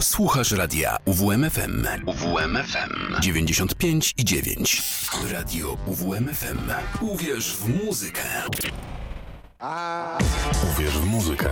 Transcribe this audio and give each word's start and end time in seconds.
Słuchasz 0.00 0.52
radia 0.52 0.96
UWMFM. 1.04 1.86
UWMFM 2.06 3.20
95 3.20 4.14
i 4.16 4.24
9. 4.24 4.82
Radio 5.32 5.76
UWMFM. 5.86 6.58
Uwierz 7.00 7.56
w 7.56 7.84
muzykę. 7.84 8.22
Uwierz 10.72 10.98
w 10.98 11.06
muzykę. 11.06 11.50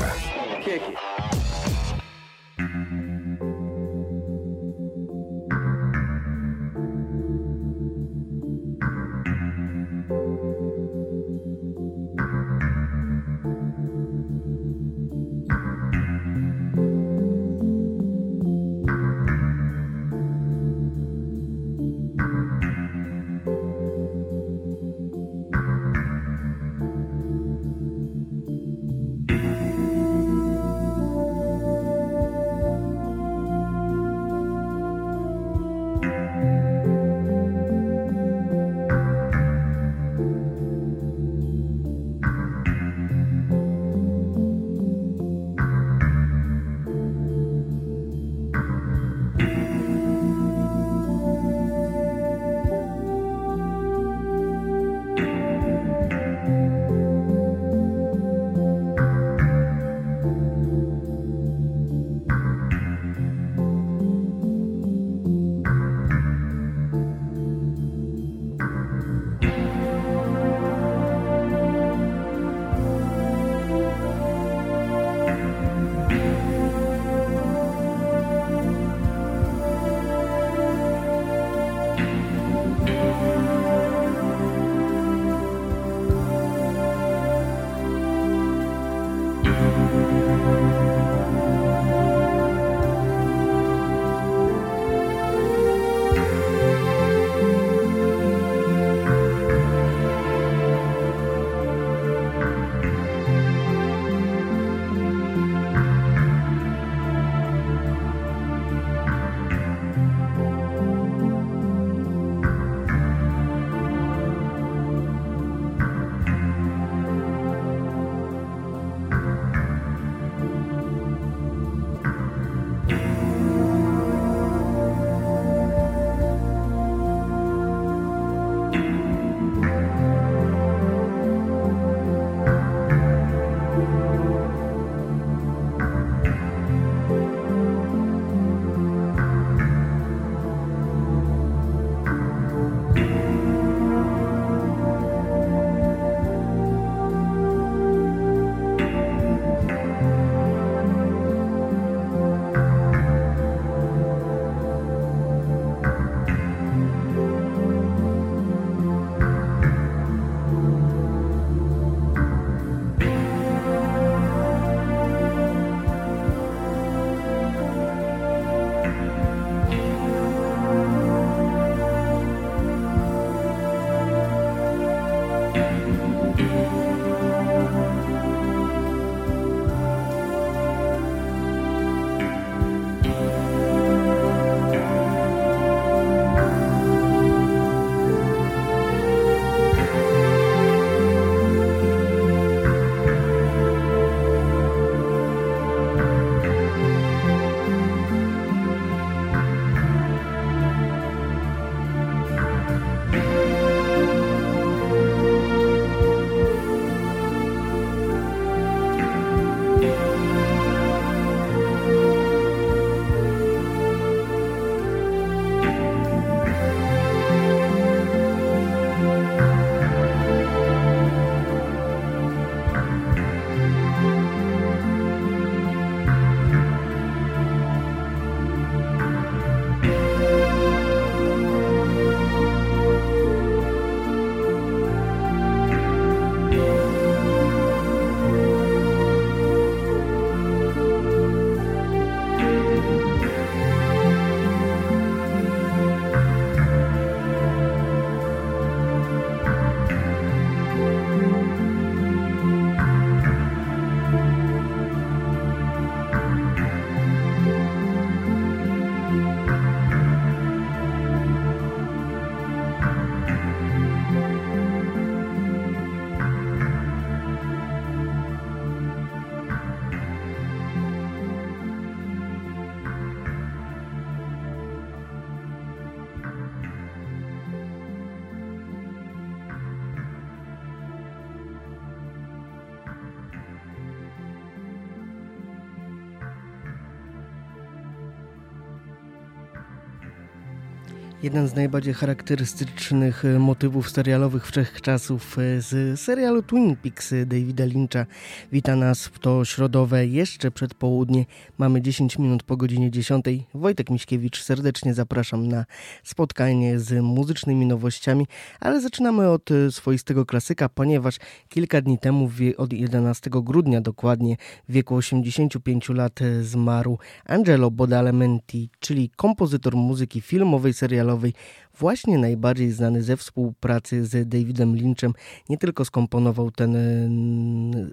Jeden 291.28 291.48
z 291.48 291.54
najbardziej 291.54 291.94
charakterystycznych 291.94 293.24
e, 293.24 293.38
motywów 293.38 293.90
serialowych 293.90 294.46
wszechczasów 294.46 295.38
e, 295.38 295.60
z 295.60 296.00
serialu 296.00 296.42
Twin 296.42 296.76
Peaks 296.76 297.14
Davida 297.26 297.64
Lyncha 297.64 298.06
wita 298.52 298.76
nas 298.76 299.06
w 299.06 299.18
to 299.18 299.44
środowe 299.44 300.06
jeszcze 300.06 300.50
przed 300.50 300.74
południe. 300.74 301.26
Mamy 301.58 301.82
10 301.82 302.18
minut 302.18 302.42
po 302.42 302.56
godzinie 302.56 302.90
10. 302.90 303.24
Wojtek 303.54 303.90
Miśkiewicz, 303.90 304.42
serdecznie 304.42 304.94
zapraszam 304.94 305.48
na 305.48 305.64
spotkanie 306.04 306.78
z 306.78 307.02
muzycznymi 307.02 307.66
nowościami, 307.66 308.26
ale 308.60 308.80
zaczynamy 308.80 309.30
od 309.30 309.50
e, 309.50 309.72
swoistego 309.72 310.26
klasyka, 310.26 310.68
ponieważ 310.68 311.16
kilka 311.48 311.80
dni 311.80 311.98
temu, 311.98 312.30
od 312.56 312.72
11 312.72 313.30
grudnia 313.30 313.80
dokładnie, 313.80 314.36
w 314.68 314.72
wieku 314.72 314.94
85 314.94 315.88
lat 315.88 316.20
zmarł 316.42 316.98
Angelo 317.26 317.70
Bodalamenti, 317.70 318.70
czyli 318.80 319.10
kompozytor 319.16 319.76
muzyki 319.76 320.20
filmowej, 320.20 320.72
serialowej 320.74 321.17
serialowej, 321.18 321.32
właśnie 321.78 322.18
najbardziej 322.18 322.72
znany 322.72 323.02
ze 323.02 323.16
współpracy 323.16 324.04
z 324.04 324.28
Davidem 324.28 324.76
Lynchem, 324.76 325.12
nie 325.48 325.58
tylko 325.58 325.84
skomponował 325.84 326.50
ten 326.50 326.76
mm, 326.76 327.90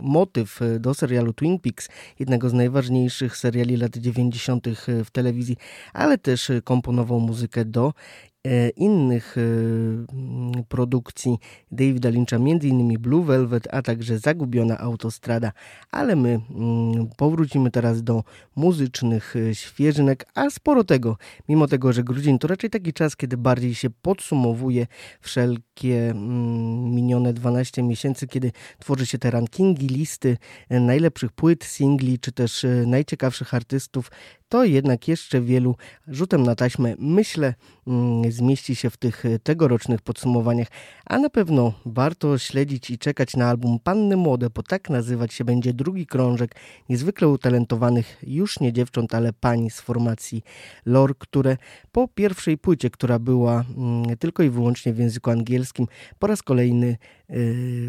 motyw 0.00 0.60
do 0.80 0.94
serialu 0.94 1.32
Twin 1.32 1.58
Peaks, 1.58 1.88
jednego 2.18 2.48
z 2.48 2.52
najważniejszych 2.52 3.36
seriali 3.36 3.76
lat 3.76 3.96
90. 3.96 4.66
w 5.04 5.10
telewizji, 5.10 5.56
ale 5.92 6.18
też 6.18 6.50
komponował 6.64 7.20
muzykę 7.20 7.64
do 7.64 7.92
E, 7.92 8.31
innych 8.76 9.36
e, 9.38 10.64
produkcji 10.68 11.38
Davida 11.70 12.08
Lyncha, 12.08 12.36
m.in. 12.36 12.98
Blue 12.98 13.24
Velvet, 13.24 13.68
a 13.70 13.82
także 13.82 14.18
Zagubiona 14.18 14.78
Autostrada, 14.78 15.52
ale 15.90 16.16
my 16.16 16.40
mm, 16.50 17.08
powrócimy 17.16 17.70
teraz 17.70 18.02
do 18.02 18.24
muzycznych 18.56 19.34
e, 19.36 19.54
świeżynek, 19.54 20.26
a 20.34 20.50
sporo 20.50 20.84
tego, 20.84 21.16
mimo 21.48 21.66
tego, 21.66 21.92
że 21.92 22.04
grudzień 22.04 22.38
to 22.38 22.48
raczej 22.48 22.70
taki 22.70 22.92
czas, 22.92 23.16
kiedy 23.16 23.36
bardziej 23.36 23.74
się 23.74 23.90
podsumowuje 23.90 24.86
wszelkie 25.20 26.10
mm, 26.10 26.94
minione 26.94 27.32
12 27.32 27.82
miesięcy, 27.82 28.26
kiedy 28.26 28.52
tworzy 28.78 29.06
się 29.06 29.18
te 29.18 29.30
rankingi, 29.30 29.86
listy 29.86 30.36
najlepszych 30.70 31.32
płyt, 31.32 31.64
singli, 31.64 32.18
czy 32.18 32.32
też 32.32 32.66
najciekawszych 32.86 33.54
artystów, 33.54 34.10
to 34.52 34.64
jednak 34.64 35.08
jeszcze 35.08 35.40
wielu 35.40 35.76
rzutem 36.08 36.42
na 36.42 36.54
taśmę, 36.54 36.94
myślę, 36.98 37.54
mm, 37.86 38.32
zmieści 38.32 38.76
się 38.76 38.90
w 38.90 38.96
tych 38.96 39.26
e, 39.26 39.38
tegorocznych 39.38 40.02
podsumowaniach, 40.02 40.68
a 41.06 41.18
na 41.18 41.30
pewno 41.30 41.72
warto 41.86 42.38
śledzić 42.38 42.90
i 42.90 42.98
czekać 42.98 43.36
na 43.36 43.48
album 43.48 43.78
Panny 43.84 44.16
Młode, 44.16 44.50
bo 44.50 44.62
tak 44.62 44.90
nazywać 44.90 45.34
się 45.34 45.44
będzie 45.44 45.72
drugi 45.72 46.06
krążek 46.06 46.54
niezwykle 46.88 47.28
utalentowanych 47.28 48.18
już 48.22 48.60
nie 48.60 48.72
dziewcząt, 48.72 49.14
ale 49.14 49.32
pań 49.32 49.70
z 49.70 49.80
formacji 49.80 50.42
Lore, 50.86 51.14
które 51.18 51.56
po 51.92 52.08
pierwszej 52.08 52.58
płycie, 52.58 52.90
która 52.90 53.18
była 53.18 53.64
mm, 53.76 54.16
tylko 54.16 54.42
i 54.42 54.50
wyłącznie 54.50 54.92
w 54.92 54.98
języku 54.98 55.30
angielskim, 55.30 55.86
po 56.18 56.26
raz 56.26 56.42
kolejny 56.42 56.86
Y, 56.86 56.96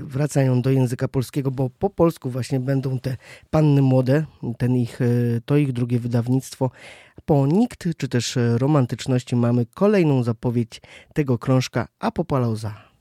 wracają 0.04 0.62
do 0.62 0.72
języka 0.72 1.08
polskiego, 1.08 1.52
bo 1.52 1.70
po 1.70 1.90
polsku 1.90 2.30
właśnie 2.30 2.60
będą 2.60 3.00
te 3.00 3.18
panny 3.50 3.82
młode, 3.82 4.26
ten 4.58 4.76
ich, 4.76 5.02
y, 5.02 5.42
to 5.46 5.58
ich 5.58 5.74
drugie 5.74 6.00
wydawnictwo. 6.00 6.72
Po 7.26 7.48
nikt 7.48 7.88
czy 7.98 8.08
też 8.08 8.38
romantyczności 8.58 9.36
mamy 9.36 9.66
kolejną 9.66 10.24
zapowiedź 10.24 10.82
tego 11.14 11.38
krążka 11.38 11.88
Apopalauza. 12.00 12.93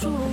To 0.00 0.25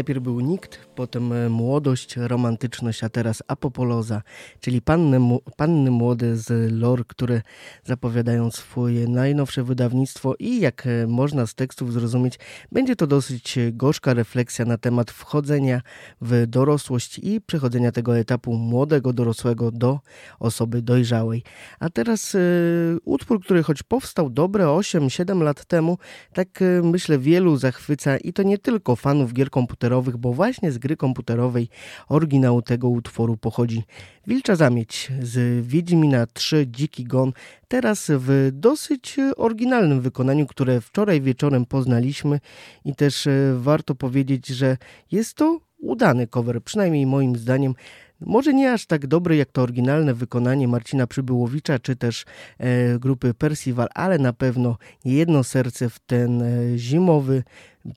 Najpierw 0.00 0.22
był 0.22 0.40
nikt, 0.40 0.79
potem 1.00 1.32
e, 1.32 1.48
młodość, 1.48 2.16
romantyczność, 2.16 3.04
a 3.04 3.08
teraz 3.08 3.42
apopoloza, 3.48 4.22
czyli 4.60 4.82
panny, 4.82 5.38
panny 5.56 5.90
młode 5.90 6.36
z 6.36 6.72
lore, 6.72 7.04
które 7.06 7.42
zapowiadają 7.84 8.50
swoje 8.50 9.08
najnowsze 9.08 9.62
wydawnictwo 9.62 10.34
i 10.38 10.60
jak 10.60 10.86
e, 10.86 11.06
można 11.06 11.46
z 11.46 11.54
tekstów 11.54 11.92
zrozumieć, 11.92 12.38
będzie 12.72 12.96
to 12.96 13.06
dosyć 13.06 13.58
gorzka 13.72 14.14
refleksja 14.14 14.64
na 14.64 14.78
temat 14.78 15.10
wchodzenia 15.10 15.80
w 16.20 16.46
dorosłość 16.46 17.18
i 17.18 17.40
przechodzenia 17.40 17.92
tego 17.92 18.18
etapu 18.18 18.54
młodego 18.54 19.12
dorosłego 19.12 19.70
do 19.70 20.00
osoby 20.38 20.82
dojrzałej. 20.82 21.42
A 21.78 21.90
teraz 21.90 22.34
y, 22.34 22.98
utwór, 23.04 23.40
który 23.44 23.62
choć 23.62 23.82
powstał 23.82 24.30
dobre 24.30 24.64
8-7 24.64 25.42
lat 25.42 25.64
temu, 25.64 25.98
tak 26.32 26.62
y, 26.62 26.80
myślę 26.84 27.18
wielu 27.18 27.56
zachwyca 27.56 28.16
i 28.16 28.32
to 28.32 28.42
nie 28.42 28.58
tylko 28.58 28.96
fanów 28.96 29.32
gier 29.32 29.50
komputerowych, 29.50 30.16
bo 30.16 30.32
właśnie 30.32 30.72
z 30.72 30.78
gry 30.78 30.89
komputerowej 30.96 31.68
oryginał 32.08 32.62
tego 32.62 32.88
utworu 32.88 33.36
pochodzi. 33.36 33.82
Wilcza 34.26 34.56
Zamieć 34.56 35.12
z 35.22 35.66
Wiedźmina 35.66 36.26
3 36.26 36.66
Dziki 36.68 37.04
Gon, 37.04 37.32
teraz 37.68 38.06
w 38.14 38.50
dosyć 38.52 39.16
oryginalnym 39.36 40.00
wykonaniu, 40.00 40.46
które 40.46 40.80
wczoraj 40.80 41.20
wieczorem 41.20 41.66
poznaliśmy 41.66 42.40
i 42.84 42.94
też 42.94 43.26
y, 43.26 43.54
warto 43.58 43.94
powiedzieć, 43.94 44.46
że 44.46 44.76
jest 45.10 45.34
to 45.34 45.60
udany 45.78 46.26
cover, 46.26 46.62
przynajmniej 46.62 47.06
moim 47.06 47.36
zdaniem. 47.36 47.74
Może 48.20 48.54
nie 48.54 48.72
aż 48.72 48.86
tak 48.86 49.06
dobry 49.06 49.36
jak 49.36 49.52
to 49.52 49.62
oryginalne 49.62 50.14
wykonanie 50.14 50.68
Marcina 50.68 51.06
Przybyłowicza 51.06 51.78
czy 51.78 51.96
też 51.96 52.24
e, 52.58 52.98
grupy 52.98 53.34
Percival, 53.34 53.88
ale 53.94 54.18
na 54.18 54.32
pewno 54.32 54.76
jedno 55.04 55.44
serce 55.44 55.90
w 55.90 55.98
ten 55.98 56.42
e, 56.42 56.78
zimowy 56.78 57.42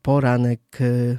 poranek 0.02 0.62
e, 0.82 1.18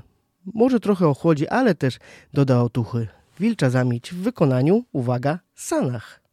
może 0.55 0.81
trochę 0.81 1.09
ochłodzi, 1.09 1.49
ale 1.49 1.75
też 1.75 1.99
doda 2.33 2.63
otuchy. 2.63 3.09
Wilcza 3.41 3.71
zamieć 3.71 4.11
w 4.11 4.17
wykonaniu, 4.17 4.85
uwaga, 4.93 5.39
Sanach. 5.55 6.24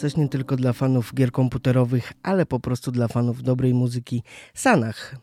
Coś 0.00 0.16
nie 0.16 0.28
tylko 0.28 0.56
dla 0.56 0.72
fanów 0.72 1.14
gier 1.14 1.32
komputerowych, 1.32 2.12
ale 2.22 2.46
po 2.46 2.60
prostu 2.60 2.92
dla 2.92 3.08
fanów 3.08 3.42
dobrej 3.42 3.74
muzyki. 3.74 4.22
Sanach. 4.54 5.16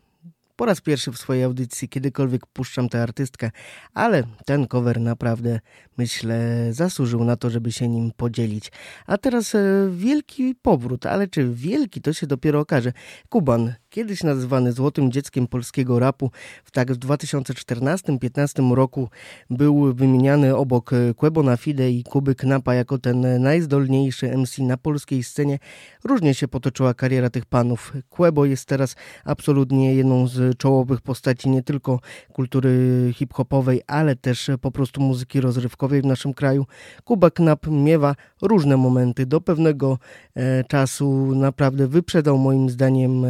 Po 0.56 0.66
raz 0.66 0.80
pierwszy 0.80 1.12
w 1.12 1.18
swojej 1.18 1.44
audycji 1.44 1.88
kiedykolwiek 1.88 2.46
puszczam 2.46 2.88
tę 2.88 3.02
artystkę, 3.02 3.50
ale 3.94 4.24
ten 4.46 4.66
cover 4.66 5.00
naprawdę, 5.00 5.60
myślę, 5.96 6.68
zasłużył 6.72 7.24
na 7.24 7.36
to, 7.36 7.50
żeby 7.50 7.72
się 7.72 7.88
nim 7.88 8.12
podzielić. 8.16 8.72
A 9.06 9.18
teraz 9.18 9.54
e, 9.54 9.60
wielki 9.90 10.54
powrót, 10.62 11.06
ale 11.06 11.28
czy 11.28 11.48
wielki 11.54 12.00
to 12.00 12.12
się 12.12 12.26
dopiero 12.26 12.60
okaże. 12.60 12.92
Kuban 13.28 13.74
kiedyś 13.90 14.22
nazywany 14.22 14.72
złotym 14.72 15.12
dzieckiem 15.12 15.46
polskiego 15.46 15.98
rapu. 15.98 16.30
W 16.64 16.70
tak 16.70 16.92
w 16.92 16.98
2014-15 16.98 18.74
roku 18.74 19.08
był 19.50 19.94
wymieniany 19.94 20.56
obok 20.56 20.90
Quebo 21.16 21.42
na 21.42 21.56
Fide 21.56 21.90
i 21.90 22.04
Kuby 22.04 22.34
Knapa 22.34 22.74
jako 22.74 22.98
ten 22.98 23.42
najzdolniejszy 23.42 24.36
MC 24.36 24.58
na 24.58 24.76
polskiej 24.76 25.22
scenie. 25.22 25.58
Różnie 26.04 26.34
się 26.34 26.48
potoczyła 26.48 26.94
kariera 26.94 27.30
tych 27.30 27.46
panów. 27.46 27.92
Quebo 28.08 28.44
jest 28.44 28.64
teraz 28.64 28.96
absolutnie 29.24 29.94
jedną 29.94 30.28
z 30.28 30.58
czołowych 30.58 31.00
postaci 31.00 31.48
nie 31.50 31.62
tylko 31.62 32.00
kultury 32.32 33.12
hip-hopowej, 33.14 33.82
ale 33.86 34.16
też 34.16 34.50
po 34.60 34.70
prostu 34.70 35.00
muzyki 35.00 35.40
rozrywkowej 35.40 36.02
w 36.02 36.06
naszym 36.06 36.34
kraju. 36.34 36.66
Kuba 37.04 37.30
Knap 37.30 37.66
miewa 37.66 38.14
różne 38.42 38.76
momenty. 38.76 39.26
Do 39.26 39.40
pewnego 39.40 39.98
e, 40.34 40.64
czasu 40.64 41.34
naprawdę 41.34 41.88
wyprzedał 41.88 42.38
moim 42.38 42.70
zdaniem 42.70 43.24
e, 43.24 43.28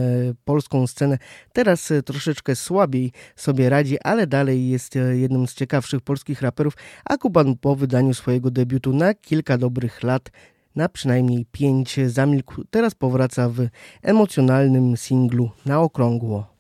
polską 0.49 0.87
scenę. 0.87 1.19
Teraz 1.53 1.91
e, 1.91 2.03
troszeczkę 2.03 2.57
słabiej 2.57 3.13
sobie 3.37 3.69
radzi, 3.69 4.01
ale 4.01 4.27
dalej 4.27 4.69
jest 4.69 4.97
e, 4.97 5.17
jednym 5.17 5.47
z 5.47 5.55
ciekawszych 5.55 6.01
polskich 6.01 6.43
raperów, 6.43 6.75
a 7.05 7.17
Kuban 7.17 7.57
po 7.57 7.77
wydaniu 7.77 8.15
swojego 8.15 8.51
debiutu 8.51 8.93
na 8.93 9.15
kilka 9.15 9.59
dobrych 9.59 10.03
lat 10.03 10.31
na 10.77 10.89
przynajmniej 10.89 11.47
pięć 11.53 12.01
zamilkł. 12.07 12.65
Teraz 12.71 12.95
powraca 12.95 13.49
w 13.49 13.69
emocjonalnym 14.03 14.97
singlu 14.97 15.51
na 15.67 15.81
okrągło. 15.81 16.58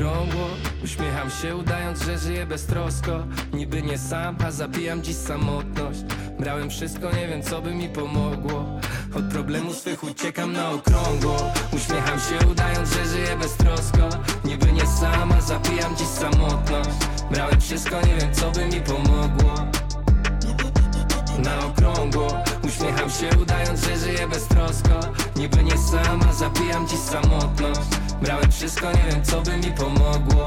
Okrągło. 0.00 0.46
Uśmiecham 0.84 1.30
się 1.30 1.56
udając, 1.56 2.02
że 2.02 2.18
żyję 2.18 2.46
beztrosko 2.46 3.24
Niby 3.52 3.82
nie 3.82 3.98
sam, 3.98 4.36
a 4.46 4.50
zabijam 4.50 5.02
dziś 5.02 5.16
samotność. 5.16 6.00
Brałem 6.38 6.70
wszystko, 6.70 7.12
nie 7.16 7.28
wiem 7.28 7.42
co 7.42 7.62
by 7.62 7.74
mi 7.74 7.88
pomogło. 7.88 8.80
Od 9.14 9.24
problemów 9.24 9.76
swych 9.76 10.04
uciekam 10.04 10.52
na 10.52 10.70
okrągło. 10.70 11.36
Uśmiecham 11.72 12.20
się 12.20 12.48
udając, 12.48 12.88
że 12.92 13.06
żyję 13.06 13.36
beztrosko 13.36 14.08
Niby 14.44 14.72
nie 14.72 14.86
sam, 14.86 15.32
a 15.32 15.40
zabijam 15.40 15.96
dziś 15.96 16.06
samotność. 16.08 16.90
Brałem 17.30 17.60
wszystko, 17.60 17.96
nie 18.06 18.16
wiem 18.16 18.34
co 18.34 18.50
by 18.50 18.66
mi 18.66 18.80
pomogło. 18.80 19.54
Na 21.44 21.66
okrągło. 21.66 22.42
Uśmiecham 22.64 23.10
się 23.10 23.38
udając, 23.42 23.80
że 23.84 23.98
żyję 23.98 24.28
beztrosko 24.28 25.00
Niby 25.36 25.64
nie 25.64 25.78
sama, 25.78 26.32
zabijam 26.32 26.88
dziś 26.88 26.98
samotność 26.98 27.99
Brałem 28.22 28.52
wszystko, 28.52 28.92
nie 28.92 29.12
wiem 29.12 29.24
co 29.24 29.42
by 29.42 29.56
mi 29.56 29.72
pomogło 29.72 30.46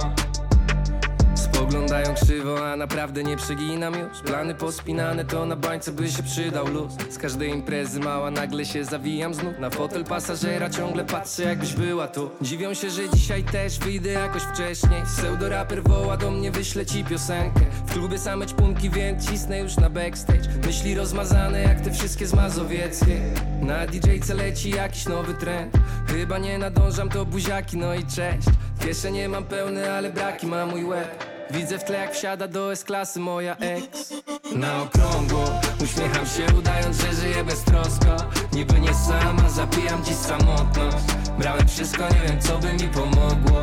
Spoglądają 1.53 2.13
krzywo, 2.13 2.71
a 2.71 2.75
naprawdę 2.75 3.23
nie 3.23 3.37
przeginam 3.37 3.93
już. 3.93 4.21
Plany 4.21 4.55
pospinane 4.55 5.25
to 5.25 5.45
na 5.45 5.55
bańce 5.55 5.91
by 5.91 6.11
się 6.11 6.23
przydał 6.23 6.67
luz. 6.67 6.93
Z 7.09 7.17
każdej 7.17 7.49
imprezy 7.49 7.99
mała 7.99 8.31
nagle 8.31 8.65
się 8.65 8.85
zawijam 8.85 9.33
znów. 9.33 9.59
Na 9.59 9.69
fotel 9.69 10.03
pasażera 10.03 10.69
ciągle 10.69 11.05
patrzę 11.05 11.43
jakbyś 11.43 11.73
była 11.73 12.07
tu. 12.07 12.29
Dziwią 12.41 12.73
się, 12.73 12.89
że 12.89 13.09
dzisiaj 13.09 13.43
też 13.43 13.79
wyjdę 13.79 14.09
jakoś 14.09 14.41
wcześniej. 14.43 15.03
Pseudoraper 15.03 15.83
woła 15.83 16.17
do 16.17 16.31
mnie, 16.31 16.51
wyślę 16.51 16.85
ci 16.85 17.03
piosenkę. 17.03 17.61
W 17.85 17.93
klubie 17.93 18.19
same 18.19 18.45
ćpunki, 18.45 18.89
więc 18.89 19.29
cisnę 19.29 19.59
już 19.59 19.77
na 19.77 19.89
backstage. 19.89 20.49
Myśli 20.65 20.95
rozmazane 20.95 21.61
jak 21.61 21.81
te 21.81 21.91
wszystkie 21.91 22.27
z 22.27 22.33
Mazowieckiej 22.33 23.21
Na 23.61 23.87
DJ-ce 23.87 24.33
leci 24.33 24.69
jakiś 24.69 25.05
nowy 25.05 25.33
trend. 25.33 25.73
Chyba 26.07 26.37
nie 26.37 26.57
nadążam, 26.57 27.09
to 27.09 27.25
buziaki, 27.25 27.77
no 27.77 27.93
i 27.93 28.03
cześć. 28.03 28.47
Kieszenie 28.79 29.29
mam 29.29 29.43
pełne, 29.43 29.93
ale 29.93 30.09
braki 30.09 30.47
ma 30.47 30.65
mój 30.65 30.83
łeb 30.83 31.33
Widzę 31.53 31.79
w 31.79 31.83
tle 31.83 31.97
jak 31.97 32.13
wsiada 32.13 32.47
do 32.47 32.71
S-klasy 32.71 33.19
moja 33.19 33.55
ex. 33.57 34.13
Na 34.55 34.81
okrągło 34.81 35.45
uśmiecham 35.83 36.25
się 36.25 36.55
udając, 36.57 36.97
że 36.97 37.13
żyję 37.13 37.43
beztrosko 37.43 38.15
Niby 38.53 38.79
nie 38.79 38.93
sama, 38.93 39.49
zapijam 39.49 40.03
dziś 40.03 40.15
samotność 40.15 41.05
Brałem 41.39 41.67
wszystko, 41.67 42.03
nie 42.03 42.27
wiem 42.27 42.41
co 42.41 42.57
by 42.59 42.73
mi 42.73 42.89
pomogło. 42.89 43.61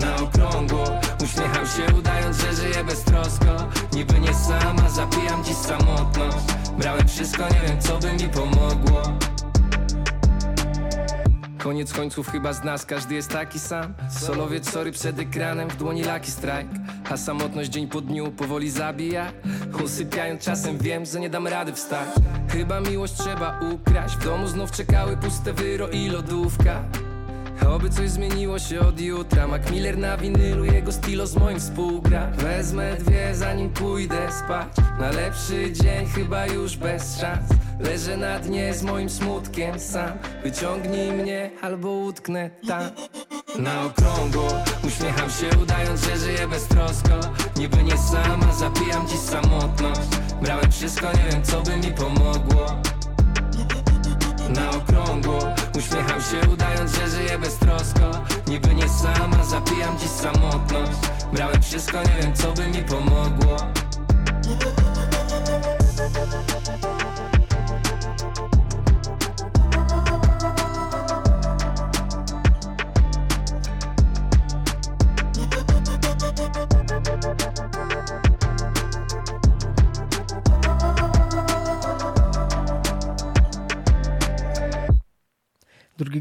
Na 0.00 0.16
okrągło 0.16 0.84
uśmiecham 1.24 1.66
się 1.66 1.94
udając, 1.98 2.36
że 2.36 2.54
żyję 2.54 2.84
beztrosko 2.84 3.68
Niby 3.92 4.20
nie 4.20 4.34
sama, 4.34 4.88
zapijam 4.88 5.44
dziś 5.44 5.56
samotność 5.56 6.36
Brałem 6.78 7.08
wszystko, 7.08 7.42
nie 7.42 7.68
wiem 7.68 7.80
co 7.80 7.98
by 7.98 8.12
mi 8.12 8.28
pomogło 8.28 9.02
Koniec 11.62 11.92
końców 11.92 12.28
chyba 12.28 12.52
z 12.52 12.64
nas 12.64 12.86
każdy 12.86 13.14
jest 13.14 13.30
taki 13.30 13.58
sam. 13.58 13.94
Solowiec 14.10 14.70
sorry 14.70 14.92
przed 14.92 15.18
ekranem, 15.18 15.68
w 15.68 15.76
dłoni 15.76 16.04
laki 16.04 16.30
strajk 16.30 16.68
A 17.10 17.16
samotność 17.16 17.70
dzień 17.70 17.88
po 17.88 18.00
dniu 18.00 18.32
powoli 18.32 18.70
zabija. 18.70 19.32
Usypiając 19.84 20.44
czasem 20.44 20.78
wiem, 20.78 21.04
że 21.06 21.20
nie 21.20 21.30
dam 21.30 21.46
rady 21.46 21.72
wstać. 21.72 22.08
Chyba 22.48 22.80
miłość 22.80 23.14
trzeba 23.14 23.60
ukraść. 23.60 24.16
W 24.16 24.24
domu 24.24 24.48
znów 24.48 24.70
czekały 24.70 25.16
puste 25.16 25.52
wyro 25.52 25.88
i 25.88 26.08
lodówka 26.08 26.84
Oby 27.68 27.90
coś 27.90 28.10
zmieniło 28.10 28.58
się 28.58 28.80
od 28.80 29.00
jutra. 29.00 29.46
Mac 29.46 29.70
Miller 29.70 29.98
na 29.98 30.16
winylu, 30.16 30.64
jego 30.64 30.92
stilo 30.92 31.26
z 31.26 31.36
moim 31.36 31.60
współgra. 31.60 32.30
Wezmę 32.30 32.96
dwie 32.96 33.34
zanim 33.34 33.70
pójdę 33.70 34.32
spać. 34.32 34.68
Na 35.00 35.10
lepszy 35.10 35.72
dzień 35.72 36.06
chyba 36.06 36.46
już 36.46 36.76
bez 36.76 37.20
szans. 37.20 37.48
Leżę 37.80 38.16
na 38.16 38.38
dnie 38.38 38.74
z 38.74 38.82
moim 38.82 39.10
smutkiem 39.10 39.78
sam. 39.80 40.18
Wyciągnij 40.42 41.12
mnie 41.12 41.50
albo 41.62 41.90
utknę 41.90 42.50
tam. 42.68 42.82
Na 43.58 43.84
okrągło 43.84 44.48
Uśmiecham 44.86 45.30
się 45.30 45.58
udając, 45.62 46.00
że 46.00 46.16
żyję 46.16 46.48
beztrosko. 46.48 47.20
Niby 47.56 47.82
nie 47.82 47.98
sama, 47.98 48.52
zapijam 48.52 49.08
dziś 49.08 49.18
samotność. 49.18 50.00
Brałem 50.42 50.72
wszystko, 50.72 51.06
nie 51.06 51.30
wiem 51.32 51.42
co 51.42 51.62
by 51.62 51.76
mi 51.76 51.92
pomogło 51.92 52.66
Na 54.54 54.70
okrągło. 54.70 55.38
Uśmiecham 55.78 56.20
się 56.20 56.50
udając, 56.52 56.94
że 56.94 57.08
żyję 57.08 57.38
beztrosko. 57.38 58.10
Niby 58.48 58.74
nie 58.74 58.88
sama, 58.88 59.44
zapijam 59.44 59.98
dziś 59.98 60.10
samotność. 60.10 60.98
Brałem 61.32 61.62
wszystko, 61.62 61.98
nie 62.02 62.22
wiem 62.22 62.34
co 62.34 62.52
by 62.52 62.68
mi 62.68 62.84
pomogło 62.84 63.56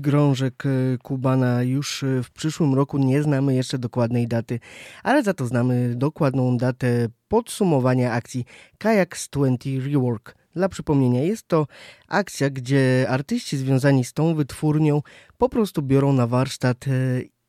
grążek 0.01 0.63
e, 0.65 0.97
Kubana 0.97 1.63
już 1.63 2.03
e, 2.03 2.23
w 2.23 2.31
przyszłym 2.31 2.73
roku. 2.73 2.97
Nie 2.97 3.23
znamy 3.23 3.55
jeszcze 3.55 3.77
dokładnej 3.77 4.27
daty, 4.27 4.59
ale 5.03 5.23
za 5.23 5.33
to 5.33 5.45
znamy 5.45 5.95
dokładną 5.95 6.57
datę 6.57 7.07
podsumowania 7.27 8.11
akcji 8.11 8.45
Kayaks 8.77 9.29
20 9.29 9.69
Rework. 9.91 10.35
Dla 10.55 10.69
przypomnienia, 10.69 11.23
jest 11.23 11.47
to 11.47 11.67
akcja, 12.07 12.49
gdzie 12.49 13.05
artyści 13.09 13.57
związani 13.57 14.03
z 14.03 14.13
tą 14.13 14.35
wytwórnią 14.35 15.01
po 15.37 15.49
prostu 15.49 15.81
biorą 15.81 16.13
na 16.13 16.27
warsztat 16.27 16.85
e, 16.87 16.91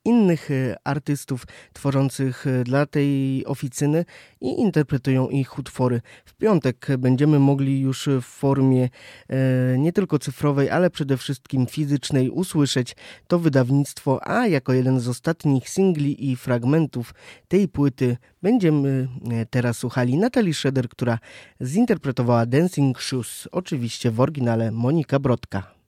innych 0.05 0.51
e, 0.51 0.77
artystów 0.85 1.47
tworzących 1.73 2.47
e, 2.47 2.65
dla 2.65 2.87
tej 2.87 3.45
oficyny 3.47 4.05
i 4.41 4.61
interpretują 4.61 5.29
ich 5.29 5.59
utwory. 5.59 6.01
W 6.25 6.35
piątek 6.35 6.87
będziemy 6.99 7.38
mogli 7.38 7.81
już 7.81 8.09
w 8.23 8.25
formie 8.25 8.88
e, 9.29 9.79
nie 9.79 9.93
tylko 9.93 10.19
cyfrowej, 10.19 10.71
ale 10.71 10.91
przede 10.91 11.17
wszystkim 11.17 11.67
fizycznej 11.67 12.31
usłyszeć 12.31 12.97
to 13.27 13.38
wydawnictwo, 13.38 14.29
a 14.29 14.47
jako 14.47 14.73
jeden 14.73 15.01
z 15.01 15.09
ostatnich 15.09 15.69
singli 15.69 16.31
i 16.31 16.37
fragmentów 16.37 17.15
tej 17.49 17.69
płyty 17.69 18.17
będziemy 18.43 19.09
teraz 19.51 19.79
słuchali 19.79 20.17
Natalii 20.17 20.55
Schroeder, 20.55 20.88
która 20.88 21.19
zinterpretowała 21.62 22.47
Dancing 22.47 23.01
Shoes, 23.01 23.49
oczywiście 23.53 24.11
w 24.11 24.21
oryginale 24.21 24.71
Monika 24.71 25.19
Brodka. 25.19 25.82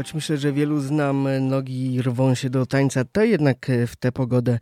Choć 0.00 0.14
myślę, 0.14 0.36
że 0.36 0.52
wielu 0.52 0.80
znam, 0.80 1.28
nogi 1.40 2.02
rwą 2.02 2.34
się 2.34 2.50
do 2.50 2.66
tańca, 2.66 3.04
to 3.04 3.22
jednak 3.22 3.66
w 3.86 3.96
tę 3.96 4.12
pogodę 4.12 4.58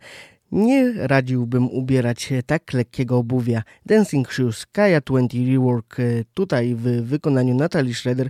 nie 0.51 0.93
radziłbym 1.07 1.69
ubierać 1.69 2.33
tak 2.45 2.73
lekkiego 2.73 3.17
obuwia. 3.17 3.63
Dancing 3.85 4.31
Shoes, 4.31 4.65
Kaya 4.65 5.01
20 5.05 5.37
Rework, 5.51 5.97
tutaj 6.33 6.75
w 6.75 6.81
wykonaniu 6.81 7.55
Natalii 7.55 7.93
Schroeder 7.93 8.29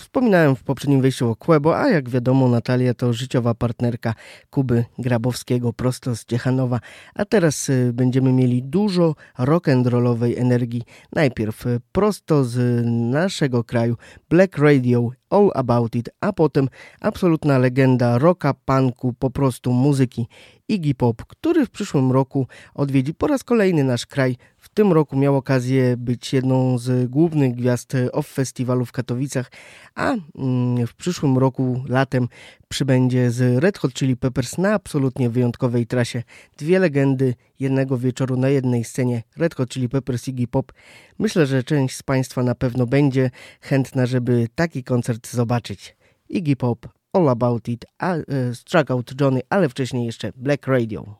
Wspominałem 0.00 0.56
w 0.56 0.62
poprzednim 0.62 1.00
wejściu 1.00 1.30
o 1.30 1.36
Kłebo, 1.36 1.78
a 1.78 1.88
jak 1.88 2.08
wiadomo 2.08 2.48
Natalia 2.48 2.94
to 2.94 3.12
życiowa 3.12 3.54
partnerka 3.54 4.14
Kuby 4.50 4.84
Grabowskiego 4.98 5.72
prosto 5.72 6.16
z 6.16 6.24
Ciechanowa. 6.24 6.80
A 7.14 7.24
teraz 7.24 7.68
y, 7.68 7.92
będziemy 7.94 8.32
mieli 8.32 8.62
dużo 8.62 9.14
rock'n'rollowej 9.38 10.38
energii. 10.38 10.82
Najpierw 11.12 11.66
y, 11.66 11.80
prosto 11.92 12.44
z 12.44 12.86
naszego 12.86 13.64
kraju 13.64 13.96
Black 14.30 14.58
Radio 14.58 15.10
All 15.30 15.50
About 15.54 15.94
It, 15.94 16.10
a 16.20 16.32
potem 16.32 16.68
absolutna 17.00 17.58
legenda 17.58 18.18
rocka, 18.18 18.54
punku, 18.54 19.12
po 19.12 19.30
prostu 19.30 19.72
muzyki 19.72 20.26
Iggy 20.68 20.94
Pop, 20.94 21.24
który 21.26 21.66
w 21.66 21.70
przyszłym 21.70 22.12
roku 22.12 22.46
odwiedzi 22.74 23.14
po 23.14 23.26
raz 23.26 23.44
kolejny 23.44 23.84
nasz 23.84 24.06
kraj. 24.06 24.36
Tym 24.74 24.92
roku 24.92 25.16
miał 25.16 25.36
okazję 25.36 25.96
być 25.96 26.32
jedną 26.32 26.78
z 26.78 27.10
głównych 27.10 27.54
gwiazd 27.54 27.92
OFF 28.12 28.32
Festiwalu 28.32 28.84
w 28.86 28.92
Katowicach, 28.92 29.50
a 29.94 30.14
mm, 30.38 30.86
w 30.86 30.94
przyszłym 30.94 31.38
roku 31.38 31.84
latem 31.88 32.28
przybędzie 32.68 33.30
z 33.30 33.62
Red 33.62 33.78
Hot 33.78 33.94
Chili 33.94 34.16
Peppers 34.16 34.58
na 34.58 34.74
absolutnie 34.74 35.30
wyjątkowej 35.30 35.86
trasie. 35.86 36.22
Dwie 36.58 36.78
legendy 36.78 37.34
jednego 37.60 37.98
wieczoru 37.98 38.36
na 38.36 38.48
jednej 38.48 38.84
scenie 38.84 39.22
Red 39.36 39.54
Hot 39.54 39.68
Chili 39.68 39.88
Peppers 39.88 40.28
Iggy 40.28 40.46
Pop. 40.46 40.72
Myślę, 41.18 41.46
że 41.46 41.64
część 41.64 41.96
z 41.96 42.02
Państwa 42.02 42.42
na 42.42 42.54
pewno 42.54 42.86
będzie 42.86 43.30
chętna, 43.60 44.06
żeby 44.06 44.48
taki 44.54 44.84
koncert 44.84 45.30
zobaczyć. 45.30 45.96
Iggy 46.28 46.56
Pop, 46.56 46.88
All 47.12 47.28
About 47.28 47.68
It, 47.68 47.86
a, 47.98 48.14
e, 48.14 48.24
Struck 48.54 48.90
Out 48.90 49.20
Johnny, 49.20 49.40
ale 49.48 49.68
wcześniej 49.68 50.06
jeszcze 50.06 50.32
Black 50.36 50.66
Radio. 50.66 51.14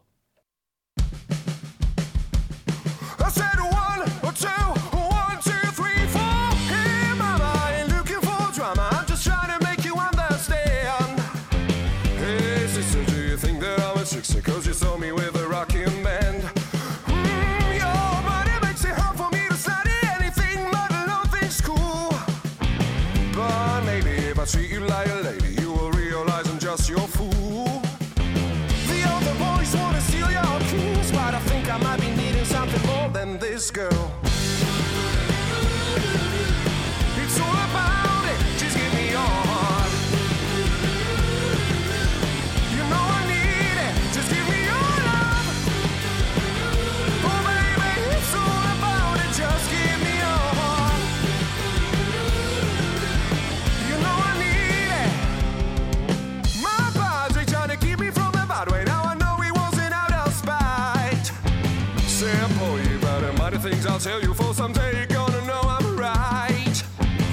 tell 64.00 64.22
you 64.22 64.32
for 64.32 64.54
someday, 64.54 65.04
gonna 65.08 65.44
know 65.46 65.60
I'm 65.62 65.94
right. 65.94 66.82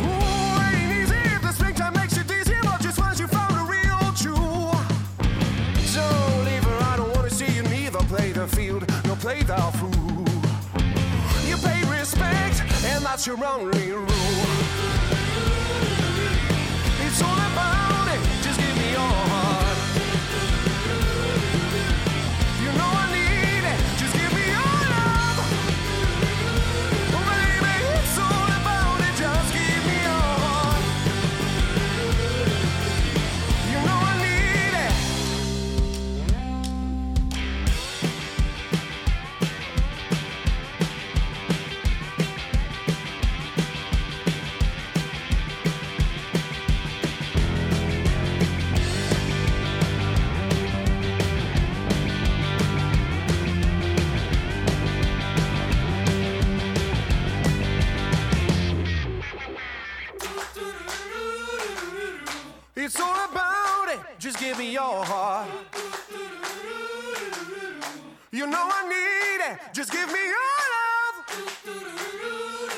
Ooh, 0.02 0.62
ain't 0.68 0.92
easy 1.02 1.16
if 1.16 1.42
the 1.42 1.54
springtime 1.54 1.94
makes 1.94 2.18
you 2.18 2.24
dizzy, 2.24 2.56
but 2.62 2.82
just 2.82 3.00
once 3.00 3.22
you 3.22 3.28
found 3.28 3.56
a 3.56 3.64
real 3.72 4.12
true. 4.16 4.72
So 5.86 6.04
leave 6.44 6.64
her, 6.66 6.78
I 6.92 6.98
don't 6.98 7.16
wanna 7.16 7.30
see 7.30 7.50
you 7.54 7.64
neither 7.64 8.00
play 8.00 8.34
the 8.34 8.48
field 8.48 8.84
nor 9.06 9.16
play 9.16 9.44
the 9.44 9.56
fool. 9.80 10.26
You 11.48 11.56
pay 11.56 11.82
respect, 11.90 12.62
and 12.84 13.06
that's 13.06 13.26
your 13.26 13.42
only 13.46 13.92
rule. 13.92 14.57
give 64.48 64.60
me 64.60 64.72
your 64.72 65.04
heart. 65.04 65.50
You 68.32 68.48
know 68.48 68.70
I 68.80 68.82
need 68.88 69.42
it, 69.52 69.60
just 69.74 69.92
give 69.92 70.08
me 70.08 70.24
your 70.36 70.60
love. 70.74 71.16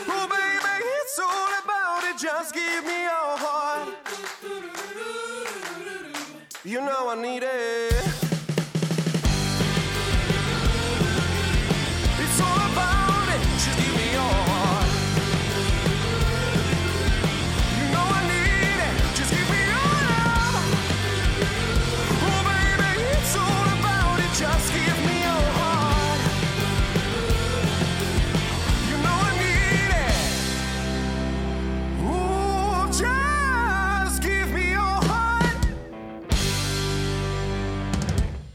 Oh, 0.08 0.28
baby, 0.32 0.86
it's 1.00 1.20
all 1.20 1.52
about 1.64 2.04
it, 2.06 2.18
just 2.18 2.56
give 2.56 2.84
me 2.86 3.04
your 3.04 3.38
heart. 3.46 3.88
You 6.66 6.82
know 6.82 7.10
I 7.10 7.22
need 7.22 7.44
it. 7.44 8.09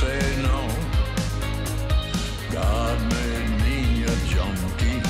say 0.00 0.42
no. 0.42 0.60
God 2.50 2.98
made 3.16 3.50
me 3.66 4.04
a 4.04 4.16
junkie, 4.32 5.02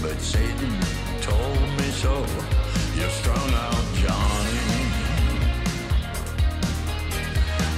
but 0.00 0.18
Satan 0.32 0.72
told 1.20 1.60
me 1.78 1.88
so. 2.02 2.14
You're 2.96 3.14
strung 3.20 3.50
out, 3.66 3.84
Johnny, 4.02 4.80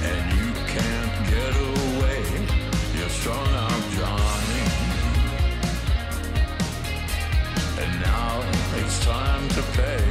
and 0.09 0.23
you 0.37 0.47
can't 0.75 1.15
get 1.33 1.53
away. 1.71 2.23
You're 2.95 3.13
strung 3.19 3.49
out, 3.65 3.83
Johnny, 3.97 4.63
and 7.81 7.91
now 8.09 8.31
it's 8.79 8.97
time 9.05 9.45
to 9.49 9.61
pay. 9.79 10.06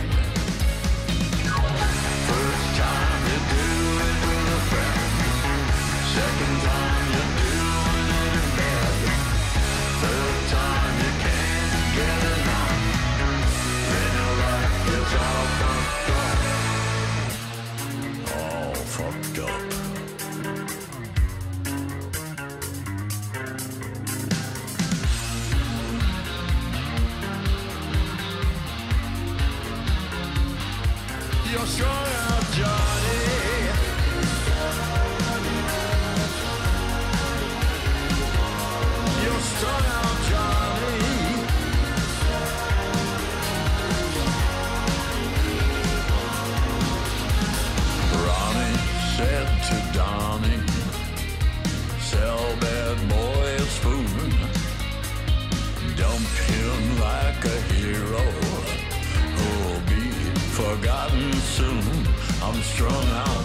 strung 62.76 63.08
out. 63.08 63.35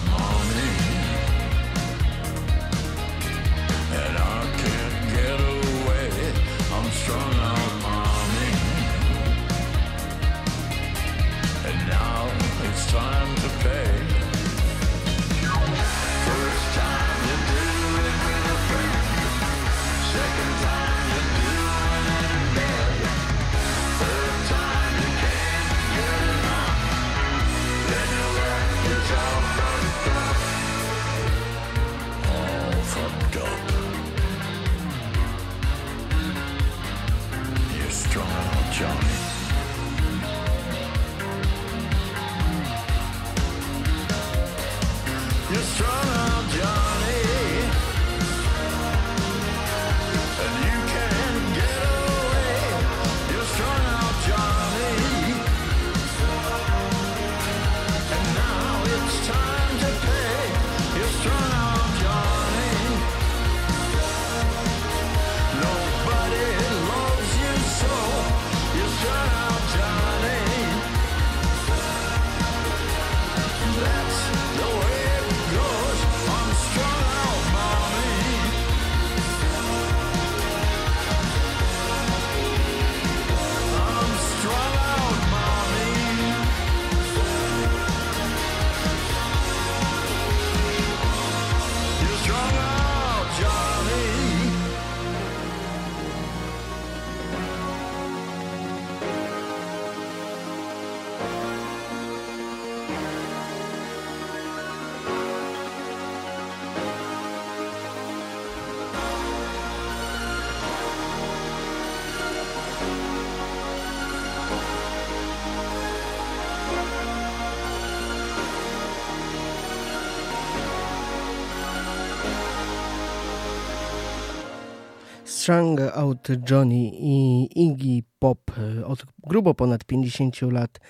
Strung 125.42 125.80
Out 125.94 126.28
Johnny 126.50 126.90
i 126.94 127.48
Iggy 127.54 128.02
Pop 128.18 128.50
od 128.84 129.04
grubo 129.26 129.54
ponad 129.54 129.84
50 129.84 130.42
lat 130.42 130.80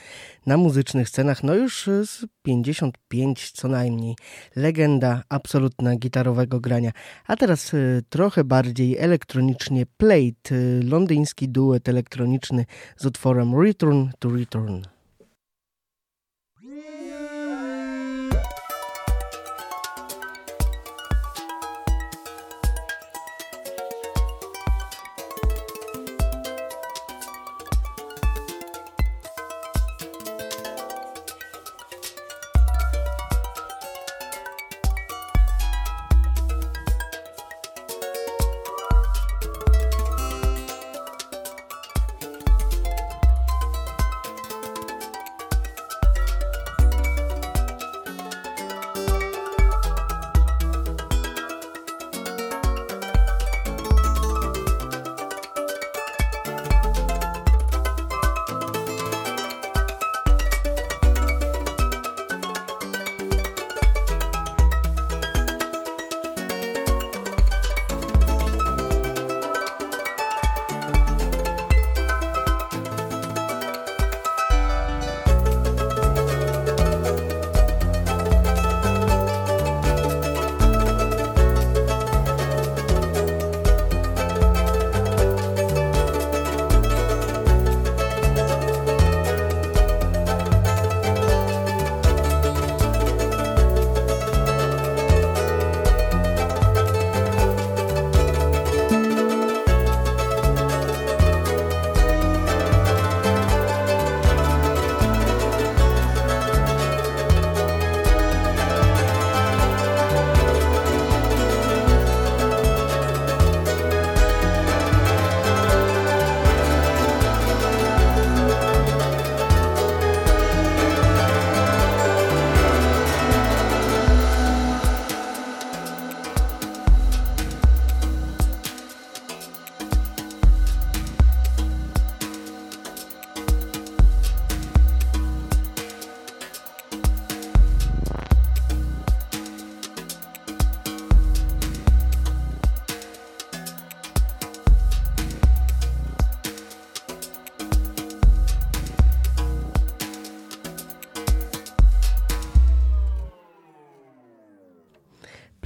na 0.47 0.57
muzycznych 0.57 1.09
scenach, 1.09 1.43
no 1.43 1.55
już 1.55 1.89
z 2.05 2.27
55 2.43 3.51
co 3.51 3.69
najmniej. 3.69 4.17
Legenda 4.57 5.23
absolutna 5.29 5.97
gitarowego 5.97 6.61
grania. 6.61 6.91
A 7.27 7.37
teraz 7.37 7.75
y, 7.75 8.03
trochę 8.09 8.45
bardziej 8.45 8.99
elektronicznie 8.99 9.87
Plate, 9.97 10.55
londyński 10.85 11.49
duet 11.49 11.89
elektroniczny 11.89 12.65
z 12.97 13.07
utworem 13.07 13.61
Return 13.61 14.09
to 14.19 14.31
Return. 14.31 14.83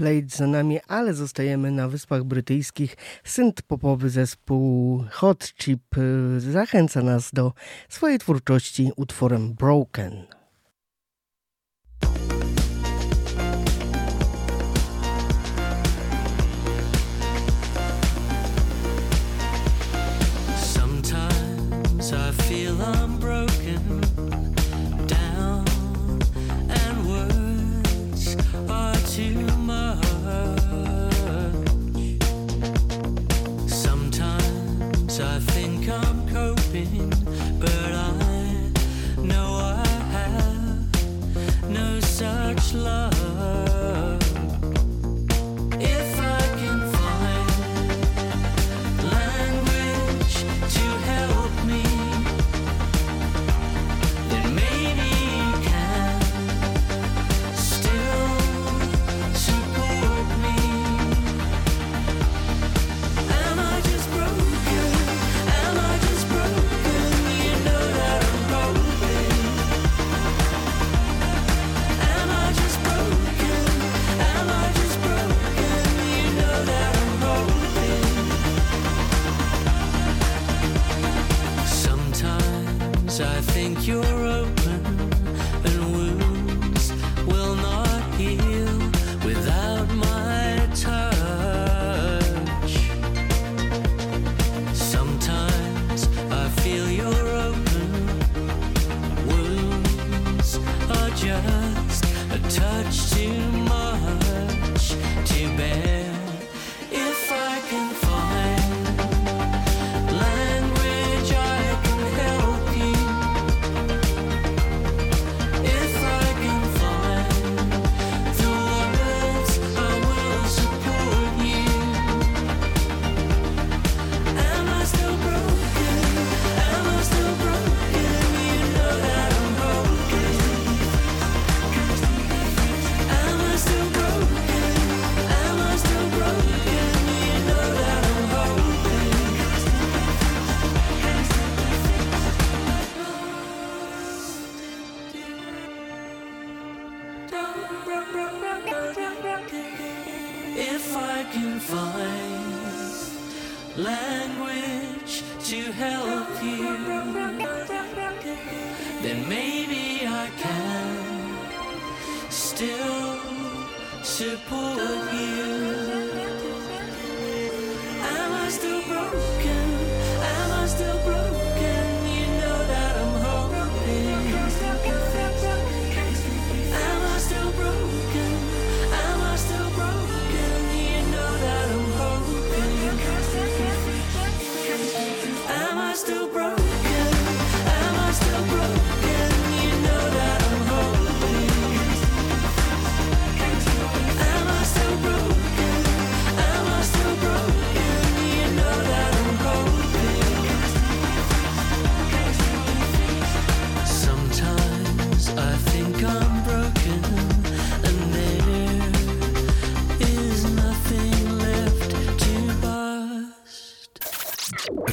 Plate 0.07 0.37
za 0.37 0.47
nami, 0.47 0.81
ale 0.89 1.15
zostajemy 1.15 1.71
na 1.71 1.89
Wyspach 1.89 2.25
Brytyjskich. 2.25 2.97
Synth 3.25 3.63
popowy 3.63 4.11
zespół 4.11 5.05
Hot 5.11 5.55
Chip 5.55 5.99
y, 5.99 6.41
zachęca 6.41 7.03
nas 7.03 7.31
do 7.33 7.53
swojej 7.89 8.19
twórczości 8.19 8.93
utworem 8.97 9.55
Broken. 9.55 10.36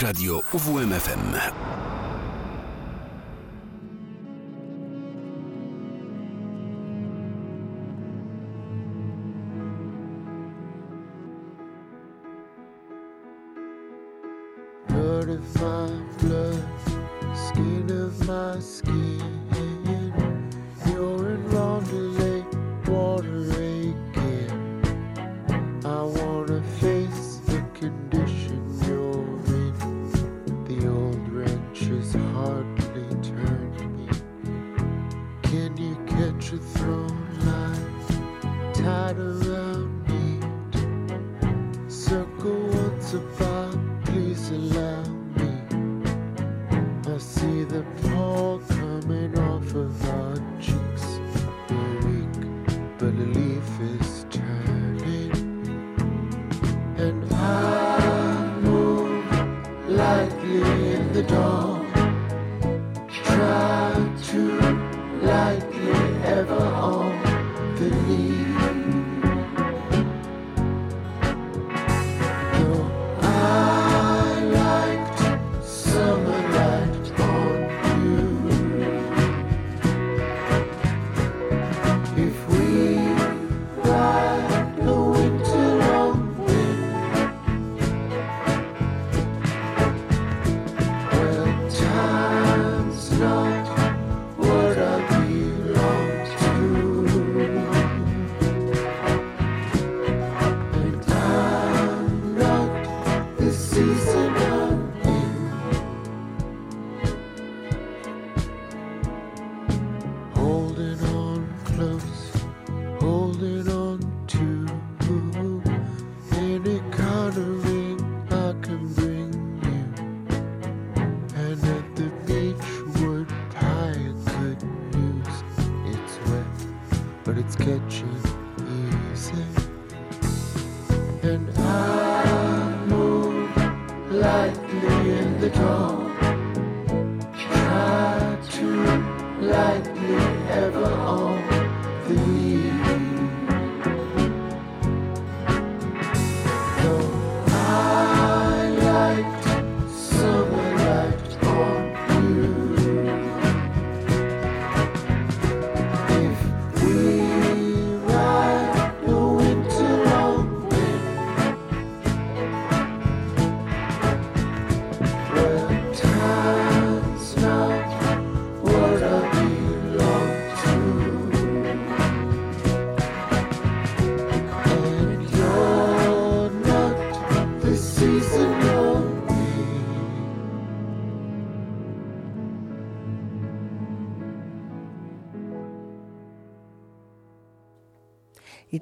Radio 0.01 0.41
UWMFM. 0.51 1.92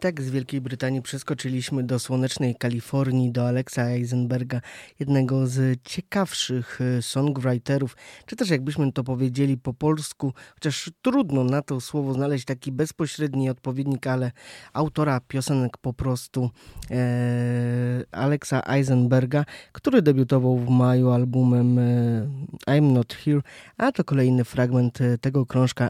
tak 0.01 0.21
z 0.21 0.29
Wielkiej 0.29 0.61
Brytanii 0.61 1.01
przeskoczyliśmy 1.01 1.83
do 1.83 1.99
słonecznej 1.99 2.55
Kalifornii, 2.55 3.31
do 3.31 3.47
Alexa 3.47 3.81
Eisenberga, 3.81 4.61
jednego 4.99 5.47
z 5.47 5.83
ciekawszych 5.83 6.79
e, 6.81 7.01
songwriterów, 7.01 7.97
czy 8.25 8.35
też 8.35 8.49
jakbyśmy 8.49 8.91
to 8.91 9.03
powiedzieli 9.03 9.57
po 9.57 9.73
polsku, 9.73 10.33
chociaż 10.53 10.91
trudno 11.01 11.43
na 11.43 11.61
to 11.61 11.81
słowo 11.81 12.13
znaleźć 12.13 12.45
taki 12.45 12.71
bezpośredni 12.71 13.49
odpowiednik, 13.49 14.07
ale 14.07 14.31
autora 14.73 15.19
piosenek 15.27 15.77
po 15.77 15.93
prostu 15.93 16.49
e, 16.91 18.03
Alexa 18.11 18.61
Eisenberga, 18.67 19.45
który 19.71 20.01
debiutował 20.01 20.57
w 20.57 20.69
maju 20.69 21.09
albumem 21.09 21.79
e, 21.79 22.27
I'm 22.67 22.91
Not 22.93 23.13
Here, 23.13 23.41
a 23.77 23.91
to 23.91 24.03
kolejny 24.03 24.45
fragment 24.45 25.01
e, 25.01 25.17
tego 25.17 25.45
krążka 25.45 25.89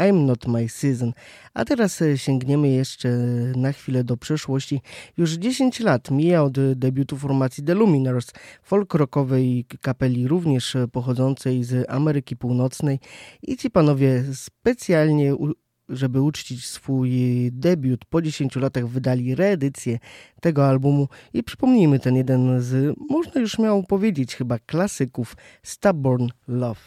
I'm 0.00 0.26
Not 0.26 0.46
My 0.46 0.68
Season. 0.68 1.12
A 1.54 1.64
teraz 1.64 2.02
e, 2.02 2.18
sięgniemy 2.18 2.68
jeszcze 2.68 3.08
na 3.56 3.72
chwilę 3.72 4.04
do 4.04 4.16
przeszłości. 4.16 4.80
Już 5.16 5.32
10 5.32 5.80
lat 5.80 6.10
mija 6.10 6.42
od 6.42 6.74
debiutu 6.74 7.16
formacji 7.16 7.64
The 7.64 7.74
Luminers, 7.74 8.26
folk-rockowej 8.62 9.64
kapeli 9.80 10.28
również 10.28 10.76
pochodzącej 10.92 11.64
z 11.64 11.90
Ameryki 11.90 12.36
Północnej 12.36 12.98
i 13.42 13.56
ci 13.56 13.70
panowie 13.70 14.24
specjalnie 14.34 15.36
żeby 15.88 16.22
uczcić 16.22 16.66
swój 16.66 17.10
debiut, 17.52 18.04
po 18.04 18.22
10 18.22 18.56
latach 18.56 18.86
wydali 18.86 19.34
reedycję 19.34 19.98
tego 20.40 20.68
albumu 20.68 21.08
i 21.34 21.42
przypomnijmy 21.42 21.98
ten 21.98 22.16
jeden 22.16 22.60
z, 22.62 22.96
można 23.10 23.40
już 23.40 23.52
śmiało 23.52 23.82
powiedzieć, 23.82 24.36
chyba 24.36 24.58
klasyków 24.58 25.36
Stubborn 25.62 26.28
Love. 26.48 26.80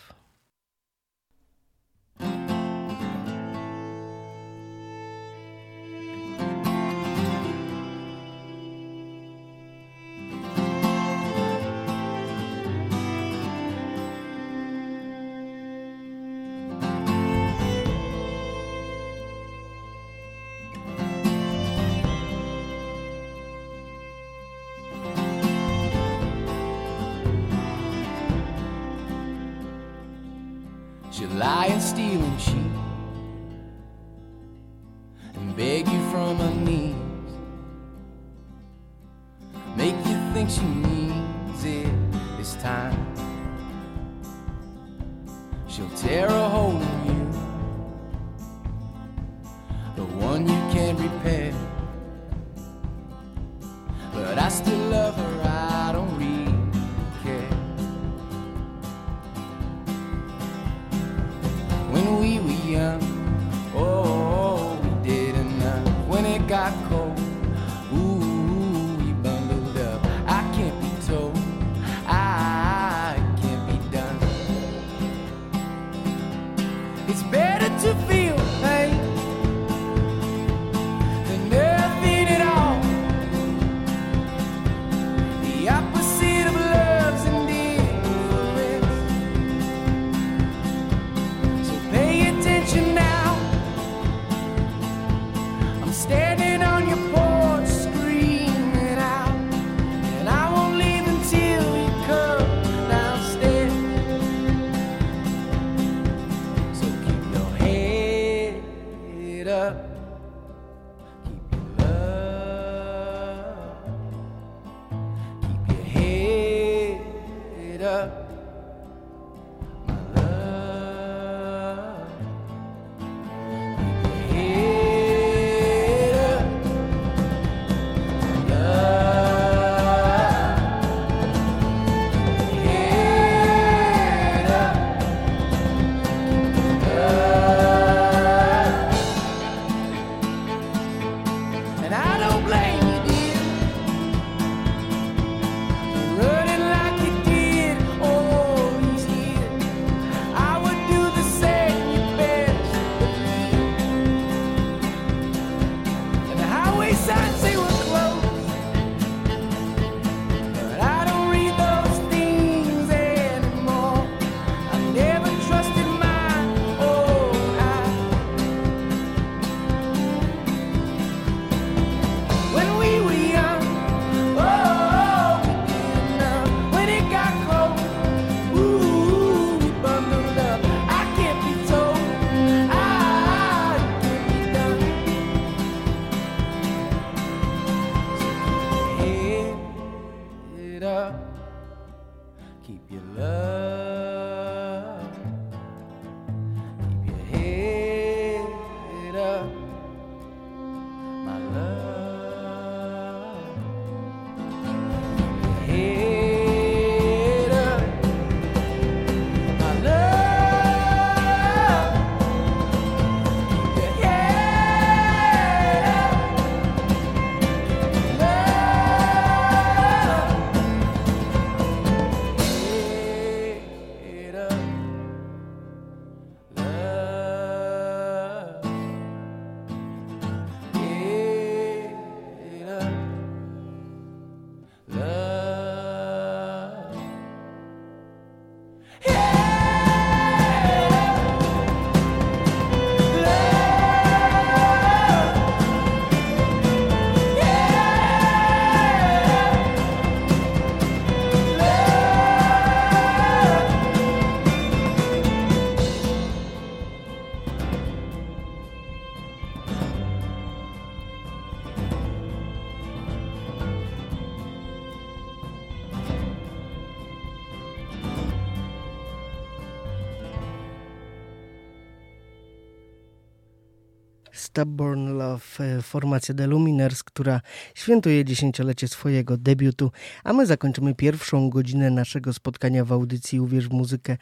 Stubborn 274.60 275.18
Love, 275.18 275.60
e, 275.60 275.82
formacja 275.82 276.36
The 276.36 276.48
Luminers, 276.48 277.04
która 277.04 277.42
świętuje 277.76 278.26
dziesięciolecie 278.26 278.88
swojego 278.88 279.38
debiutu, 279.38 279.92
a 280.24 280.34
my 280.34 280.46
zakończymy 280.46 280.96
pierwszą 280.96 281.50
godzinę 281.50 281.90
naszego 281.90 282.34
spotkania 282.34 282.86
w 282.86 282.92
audycji 282.92 283.40
Uwierz 283.40 283.70
w 283.70 283.72
muzykę 283.72 284.18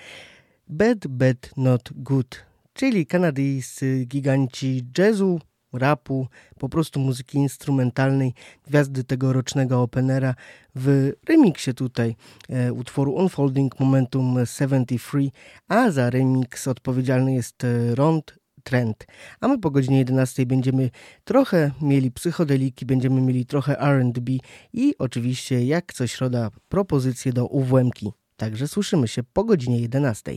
Bad, 0.67 1.07
Bad, 1.07 1.57
Not 1.57 1.89
Good, 1.95 2.45
czyli 2.73 3.05
kanadyjscy 3.05 4.05
giganci 4.05 4.85
jazzu, 4.97 5.39
rapu, 5.73 6.27
po 6.59 6.69
prostu 6.69 6.99
muzyki 6.99 7.37
instrumentalnej, 7.37 8.33
gwiazdy 8.67 9.03
tegorocznego 9.03 9.81
openera 9.81 10.35
w 10.75 11.11
remiksie 11.29 11.73
tutaj 11.73 12.15
e, 12.49 12.73
utworu 12.73 13.13
Unfolding 13.13 13.79
Momentum 13.79 14.37
73, 14.45 15.31
a 15.67 15.91
za 15.91 16.09
remix 16.09 16.67
odpowiedzialny 16.67 17.33
jest 17.33 17.63
e, 17.63 17.95
Rond 17.95 18.36
Trend. 18.67 19.05
A 19.41 19.47
my 19.47 19.59
po 19.59 19.71
godzinie 19.71 19.97
11 19.97 20.45
będziemy 20.45 20.89
trochę 21.23 21.71
mieli 21.81 22.11
psychodeliki, 22.11 22.85
będziemy 22.85 23.21
mieli 23.21 23.45
trochę 23.45 23.79
R&B 23.79 24.31
i 24.73 24.95
oczywiście 24.99 25.65
jak 25.65 25.93
co 25.93 26.07
środa 26.07 26.49
propozycje 26.69 27.33
do 27.33 27.45
UWM-ki. 27.45 28.11
Także 28.37 28.67
słyszymy 28.67 29.07
się 29.07 29.23
po 29.23 29.43
godzinie 29.43 29.79
11. 29.79 30.31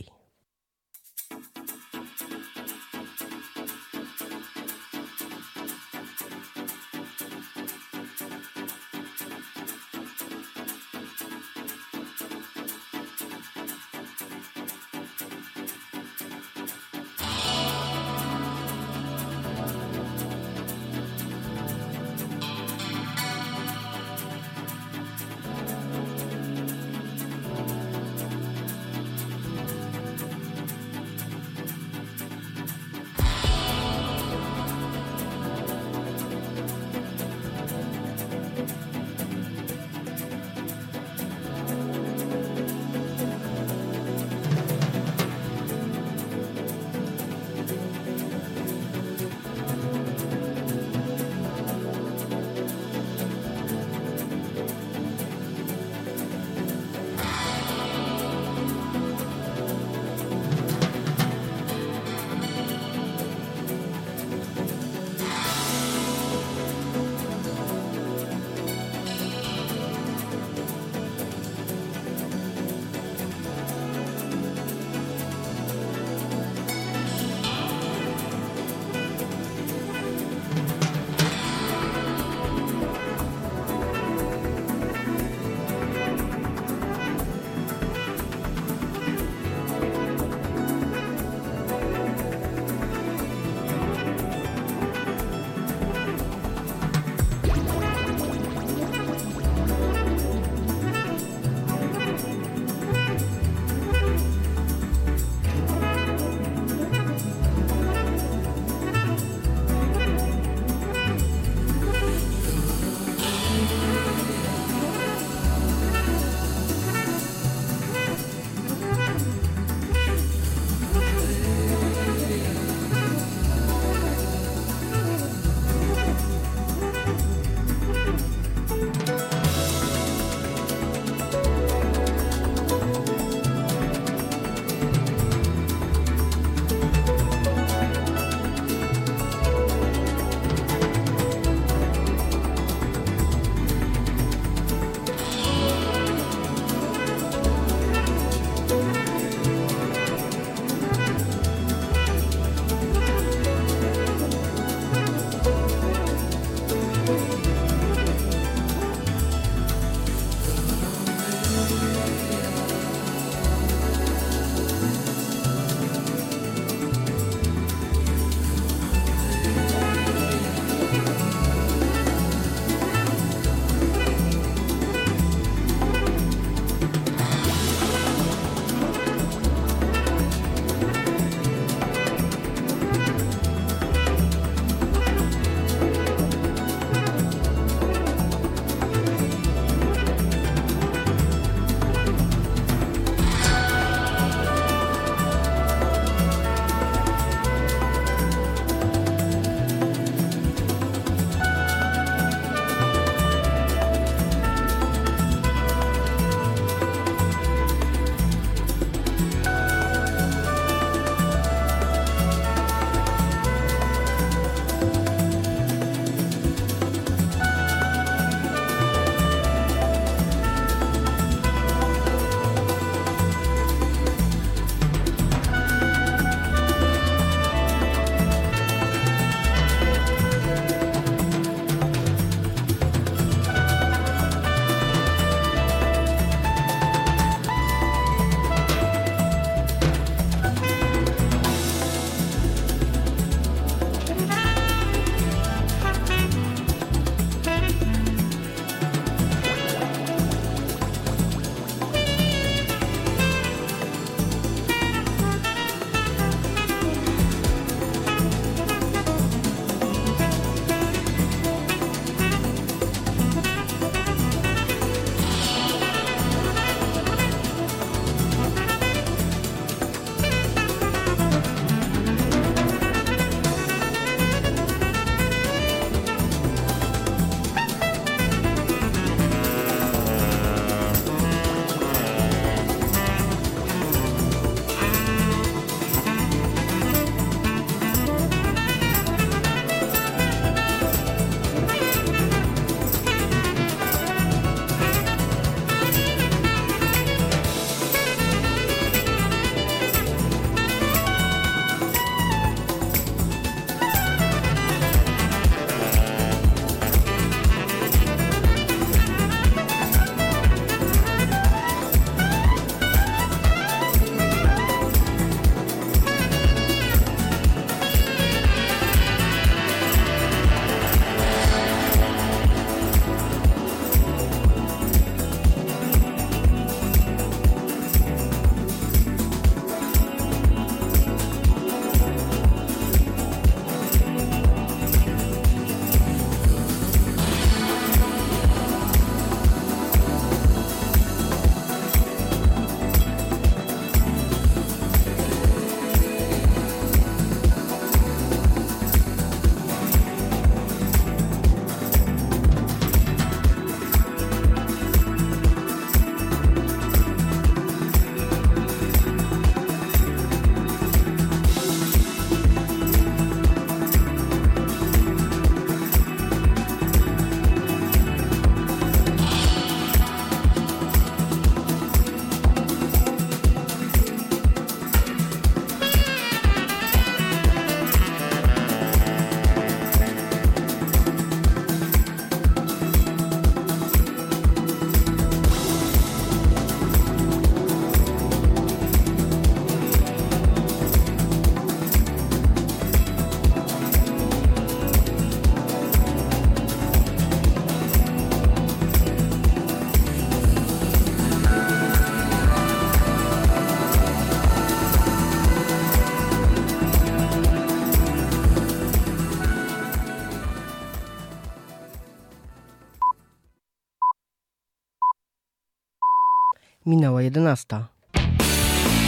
minęła 416.91 417.21
11. 417.21 417.83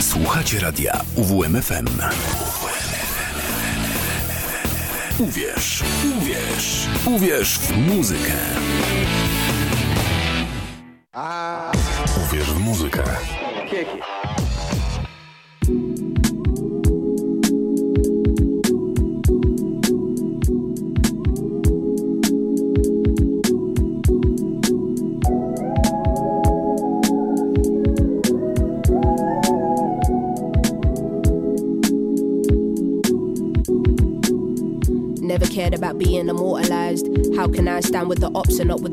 Słuchacie 0.00 0.60
radia 0.60 1.00
UWMFM. 1.16 1.86
Uwierz, 5.18 5.82
uwierz, 6.18 6.88
uwierz 7.06 7.58
w 7.58 7.76
muzykę. 7.76 8.32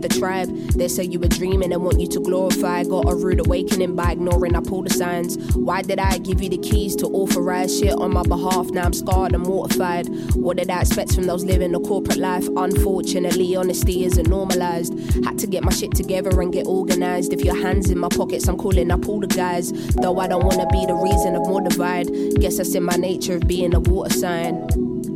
The 0.02 0.10
tribe? 0.10 0.49
They 0.76 0.88
say 0.88 1.04
you 1.04 1.20
were 1.20 1.28
dreaming 1.28 1.72
and 1.74 1.84
want 1.84 1.99
you 1.99 2.08
to 2.08 2.20
glorify. 2.20 2.84
Got 2.84 3.10
a 3.10 3.16
rude 3.16 3.39
awakening 3.39 3.95
by 3.95 4.12
ignoring 4.14 4.56
I 4.56 4.62
pull 4.62 4.84
the 4.84 4.89
signs. 4.89 5.38
Why 5.56 5.82
did 5.82 5.99
I 5.99 6.18
give 6.18 6.41
you 6.41 6.49
the 6.49 6.58
keys 6.58 6.95
to 6.97 7.08
authorize 7.08 7.78
shit 7.78 7.93
on 7.93 8.14
my 8.14 8.24
behalf? 8.24 8.68
Now 8.72 8.84
I'm 8.84 8.93
scarred 8.93 9.34
and 9.34 9.43
mortified. 9.43 10.08
What 10.36 10.58
did 10.58 10.70
I 10.70 10.82
expect 10.82 11.14
from 11.14 11.26
those 11.26 11.43
living 11.43 11.74
a 11.76 11.80
corporate 11.80 12.18
life? 12.18 12.47
Unfortunately, 12.56 13.56
honesty 13.56 14.06
isn't 14.06 14.28
normalized. 14.28 14.93
Had 15.24 15.38
to 15.39 15.47
get 15.47 15.64
my 15.64 15.72
shit 15.72 15.91
together 15.93 16.41
and 16.41 16.52
get 16.52 16.68
organized. 16.68 17.34
If 17.34 17.41
your 17.41 17.56
hands 17.62 17.89
in 17.89 17.97
my 17.97 18.10
pockets, 18.10 18.47
I'm 18.47 18.58
calling 18.58 18.91
up 18.91 19.08
all 19.08 19.20
the 19.20 19.28
guys. 19.28 19.72
Though 19.72 20.20
I 20.20 20.28
don't 20.28 20.43
wanna 20.45 20.68
be 20.68 20.86
the 20.86 20.95
reason 20.95 21.36
of 21.36 21.47
more 21.47 21.62
divide. 21.62 22.08
Guess 22.39 22.58
that's 22.58 22.76
in 22.76 22.84
my 22.84 22.95
nature 22.95 23.36
of 23.36 23.47
being 23.47 23.74
a 23.74 23.80
water 23.80 24.14
sign. 24.14 24.68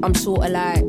I'm 0.04 0.14
sorta 0.14 0.50
like 0.50 0.84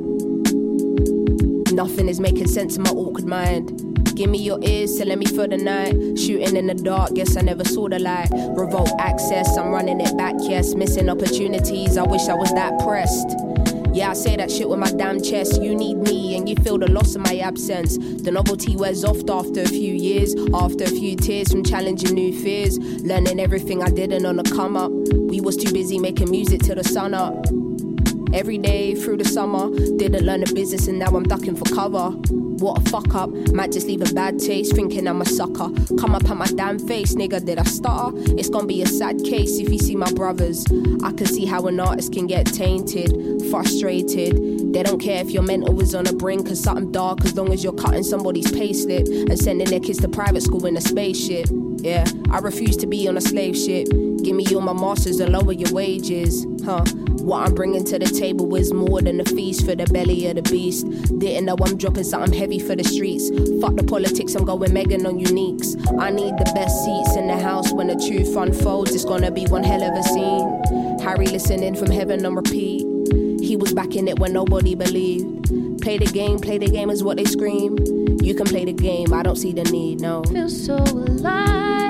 Nothing 1.77 2.09
is 2.09 2.21
making 2.21 2.47
sense 2.47 2.77
in 2.77 2.85
my 2.85 2.91
awkward 2.91 3.27
mind. 3.27 3.86
Give 4.15 4.31
me 4.31 4.39
your 4.39 4.59
ears 4.63 4.97
to 4.99 5.05
let 5.05 5.19
me 5.19 5.27
for 5.27 5.47
the 5.47 5.57
night. 5.57 6.19
Shooting 6.19 6.57
in 6.57 6.67
the 6.67 6.75
dark, 6.75 7.15
guess 7.15 7.37
I 7.37 7.43
never 7.43 7.65
saw 7.65 7.89
the 7.89 7.99
light. 7.99 8.29
Revolt 8.33 8.91
access, 8.99 9.57
I'm 9.57 9.71
running 9.71 10.01
it 10.01 10.17
back, 10.17 10.35
yes. 10.41 10.75
Missing 10.75 11.09
opportunities, 11.09 11.97
I 11.97 12.03
wish 12.03 12.29
I 12.29 12.35
was 12.35 12.53
that 12.55 12.79
pressed. 12.81 13.37
Yeah, 13.97 14.11
I 14.11 14.13
say 14.13 14.37
that 14.37 14.51
shit 14.51 14.69
with 14.69 14.79
my 14.79 14.91
damn 14.91 15.23
chest. 15.23 15.63
You 15.63 15.75
need 15.75 15.97
me, 15.97 16.37
and 16.37 16.47
you 16.49 16.55
feel 16.57 16.79
the 16.79 16.91
loss 16.91 17.15
of 17.15 17.23
my 17.23 17.39
absence. 17.39 17.97
The 17.97 18.31
novelty 18.31 18.77
wears 18.77 19.05
off 19.05 19.19
after 19.29 19.63
a 19.63 19.69
few 19.69 19.95
years, 19.95 20.35
after 20.53 20.85
a 20.85 20.89
few 20.89 21.17
tears 21.17 21.51
from 21.51 21.65
challenging 21.65 22.15
new 22.15 22.39
fears. 22.43 22.79
Learning 22.79 23.41
everything 23.41 23.83
I 23.83 23.89
didn't 23.89 24.27
on 24.27 24.37
the 24.37 24.43
come 24.43 24.77
up. 24.77 24.93
We 24.93 25.41
was 25.41 25.57
too 25.57 25.73
busy 25.73 25.99
making 25.99 26.31
music 26.31 26.61
till 26.61 26.77
the 26.77 26.85
sun 26.85 27.15
up. 27.15 27.47
Every 28.37 28.59
day 28.59 28.95
through 28.95 29.17
the 29.17 29.25
summer, 29.25 29.71
didn't 29.97 30.27
learn 30.27 30.41
the 30.41 30.53
business 30.53 30.89
and 30.89 30.99
now 30.99 31.07
I'm 31.07 31.23
ducking 31.23 31.57
for 31.57 31.65
cover. 31.75 32.11
What 32.11 32.87
a 32.87 32.91
fuck 32.91 33.15
up, 33.15 33.31
might 33.55 33.73
just 33.73 33.87
leave 33.87 34.03
a 34.03 34.13
bad 34.13 34.39
taste, 34.39 34.75
thinking 34.75 35.09
I'm 35.09 35.23
a 35.23 35.25
sucker. 35.25 35.71
Come 35.99 36.15
up 36.15 36.29
at 36.29 36.37
my 36.37 36.47
damn 36.47 36.79
face, 36.79 37.15
nigga, 37.15 37.43
did 37.43 37.59
I 37.59 37.63
stutter? 37.65 38.13
It's 38.37 38.51
gonna 38.51 38.67
be 38.67 38.83
a 38.83 38.87
sad 38.87 39.25
case 39.25 39.59
if 39.59 39.71
you 39.71 39.79
see 39.79 39.97
my 39.97 40.13
brothers. 40.13 40.67
I 41.03 41.13
can 41.13 41.25
see 41.25 41.47
how 41.47 41.67
an 41.67 41.81
artist 41.81 42.13
can 42.13 42.27
get 42.27 42.45
tainted, 42.45 43.43
frustrated. 43.51 44.37
They 44.73 44.83
don't 44.83 45.01
care 45.01 45.21
if 45.21 45.31
your 45.31 45.43
mental 45.43 45.81
is 45.81 45.95
on 45.95 46.07
a 46.07 46.13
brink 46.13 46.49
of 46.51 46.59
something 46.59 46.93
dark 46.93 47.25
as 47.25 47.35
long 47.35 47.53
as 47.53 47.65
you're 47.65 47.73
cutting 47.73 48.03
somebody's 48.03 48.51
payslip 48.53 49.09
and 49.09 49.39
sending 49.39 49.69
their 49.69 49.81
kids 49.81 50.01
to 50.01 50.09
private 50.09 50.43
school 50.43 50.67
in 50.67 50.77
a 50.77 50.81
spaceship. 50.81 51.49
Yeah, 51.79 52.05
I 52.31 52.39
refuse 52.39 52.77
to 52.79 52.87
be 52.87 53.09
on 53.09 53.17
a 53.17 53.21
slave 53.21 53.57
ship. 53.57 53.89
Give 54.23 54.35
me 54.35 54.47
all 54.55 54.61
my 54.61 54.73
masters 54.73 55.21
and 55.21 55.33
lower 55.33 55.53
your 55.53 55.73
wages, 55.73 56.47
huh? 56.65 56.85
What 57.27 57.47
I'm 57.47 57.55
bringing 57.55 57.85
to 57.87 57.99
the 57.99 58.07
table 58.07 58.55
is 58.55 58.73
more 58.73 59.03
than 59.03 59.21
a 59.21 59.25
feast 59.25 59.67
for 59.67 59.75
the 59.75 59.85
belly 59.87 60.27
of 60.29 60.37
the 60.37 60.43
beast. 60.43 60.87
Didn't 61.19 61.47
know 61.47 61.57
I'm 61.61 61.77
dropping 61.77 62.05
something 62.05 62.33
heavy 62.39 62.61
for 62.61 62.77
the 62.77 62.85
streets. 62.85 63.31
Fuck 63.61 63.75
the 63.75 63.83
politics, 63.83 64.37
I'm 64.37 64.45
going 64.45 64.73
Megan 64.73 65.05
on 65.07 65.19
uniques. 65.19 65.75
I 65.99 66.11
need 66.11 66.39
the 66.39 66.51
best 66.55 66.85
seats 66.85 67.17
in 67.17 67.27
the 67.27 67.37
house 67.37 67.73
when 67.73 67.89
the 67.89 67.97
truth 67.97 68.37
unfolds. 68.37 68.95
It's 68.95 69.05
gonna 69.05 69.33
be 69.33 69.45
one 69.47 69.65
hell 69.65 69.83
of 69.83 69.93
a 69.99 70.03
scene. 70.05 70.99
Harry 71.01 71.27
listening 71.27 71.75
from 71.75 71.91
heaven 71.91 72.25
on 72.25 72.37
repeat. 72.37 72.86
Was 73.57 73.73
back 73.73 73.97
in 73.97 74.07
it 74.07 74.19
when 74.19 74.35
nobody 74.35 74.75
believed. 74.75 75.81
Play 75.81 75.97
the 75.97 76.05
game, 76.13 76.39
play 76.39 76.59
the 76.59 76.69
game 76.69 76.91
is 76.91 77.03
what 77.03 77.17
they 77.17 77.25
scream. 77.25 77.79
You 78.23 78.35
can 78.35 78.47
play 78.47 78.67
the 78.67 78.73
game, 78.73 79.15
I 79.15 79.23
don't 79.23 79.37
see 79.37 79.53
the 79.53 79.65
need, 79.65 80.01
no. 80.01 80.23
feel 80.25 80.51
so 80.51 80.77
alive. 80.77 81.86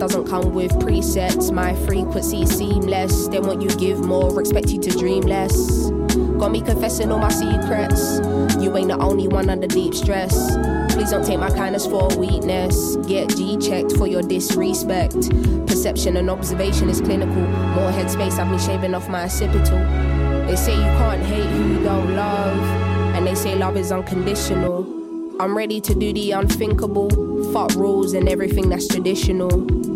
Doesn't 0.00 0.26
come 0.26 0.54
with 0.54 0.72
presets. 0.78 1.52
My 1.52 1.74
frequency 1.84 2.46
seamless. 2.46 3.28
They 3.28 3.38
want 3.38 3.60
you 3.60 3.68
give 3.76 4.00
more, 4.00 4.40
expect 4.40 4.70
you 4.70 4.80
to 4.80 4.90
dream 4.90 5.20
less. 5.20 5.90
Got 6.38 6.52
me 6.52 6.62
confessing 6.62 7.12
all 7.12 7.18
my 7.18 7.28
secrets. 7.28 8.18
You 8.58 8.74
ain't 8.78 8.88
the 8.88 8.96
only 8.98 9.28
one 9.28 9.50
under 9.50 9.66
deep 9.66 9.94
stress. 9.94 10.56
Please 10.94 11.10
don't 11.10 11.24
take 11.24 11.38
my 11.38 11.50
kindness 11.50 11.86
for 11.86 12.08
weakness. 12.16 12.96
Get 13.06 13.36
G 13.36 13.58
checked 13.58 13.94
for 13.98 14.06
your 14.06 14.22
disrespect. 14.22 15.30
Perception 15.66 16.16
and 16.16 16.30
observation 16.30 16.88
is 16.88 17.02
clinical. 17.02 17.42
More 17.76 17.92
headspace, 17.92 18.38
I've 18.38 18.48
been 18.48 18.58
shaving 18.58 18.94
off 18.94 19.06
my 19.10 19.24
occipital. 19.24 19.78
They 20.46 20.56
say 20.56 20.74
you 20.74 20.80
can't 20.80 21.22
hate 21.22 21.44
who 21.44 21.74
you 21.74 21.84
don't 21.84 22.16
love, 22.16 22.58
and 23.14 23.26
they 23.26 23.34
say 23.34 23.54
love 23.54 23.76
is 23.76 23.92
unconditional. 23.92 24.96
I'm 25.38 25.54
ready 25.54 25.78
to 25.82 25.94
do 25.94 26.14
the 26.14 26.32
unthinkable. 26.32 27.10
Fuck 27.52 27.74
rules 27.74 28.14
and 28.14 28.30
everything 28.30 28.70
that's 28.70 28.88
traditional. 28.88 29.89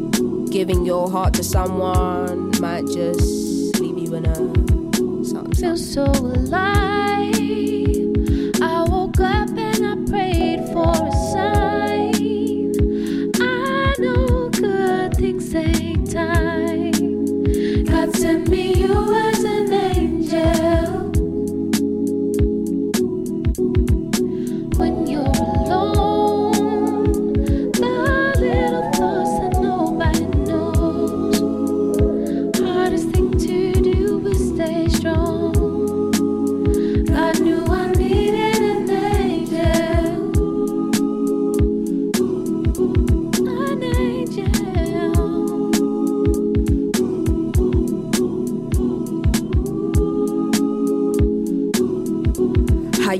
Giving 0.54 0.86
your 0.86 1.10
heart 1.10 1.34
to 1.34 1.42
someone 1.42 2.52
might 2.60 2.86
just 2.86 3.80
leave 3.80 3.98
you 3.98 4.14
in 4.14 4.24
a 4.24 5.24
something. 5.24 5.52
feel 5.52 5.76
so 5.76 6.04
alive. 6.04 7.63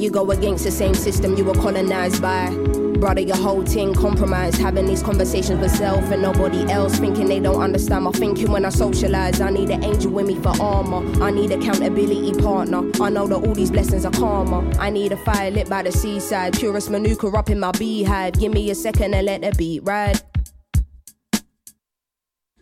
You 0.04 0.10
go 0.10 0.30
against 0.30 0.64
the 0.64 0.70
same 0.70 0.94
system 0.94 1.34
you 1.34 1.44
were 1.44 1.54
colonized 1.54 2.20
by? 2.20 2.50
Brother, 2.98 3.22
your 3.22 3.36
whole 3.36 3.64
thing 3.64 3.94
compromised. 3.94 4.58
Having 4.58 4.86
these 4.86 5.02
conversations 5.02 5.60
with 5.60 5.70
self 5.70 6.04
and 6.10 6.22
nobody 6.22 6.70
else, 6.70 6.98
thinking 6.98 7.26
they 7.26 7.40
don't 7.40 7.60
understand 7.60 8.04
my 8.04 8.10
thinking 8.12 8.50
when 8.50 8.64
I 8.66 8.68
socialize. 8.68 9.40
I 9.40 9.50
need 9.50 9.70
an 9.70 9.82
angel 9.82 10.12
with 10.12 10.26
me 10.26 10.36
for 10.36 10.52
armor. 10.60 11.02
I 11.22 11.30
need 11.30 11.50
accountability 11.52 12.34
partner. 12.34 12.82
I 13.00 13.08
know 13.08 13.26
that 13.26 13.36
all 13.36 13.54
these 13.54 13.70
blessings 13.70 14.04
are 14.04 14.12
karma. 14.12 14.70
I 14.78 14.90
need 14.90 15.12
a 15.12 15.16
fire 15.16 15.50
lit 15.50 15.70
by 15.70 15.82
the 15.82 15.90
seaside. 15.90 16.58
Purest 16.58 16.90
manuka 16.90 17.28
up 17.28 17.48
in 17.48 17.58
my 17.60 17.72
beehive. 17.72 18.38
Give 18.38 18.52
me 18.52 18.70
a 18.70 18.74
second 18.74 19.14
and 19.14 19.26
let 19.26 19.40
the 19.40 19.52
beat 19.56 19.80
ride. 19.84 20.20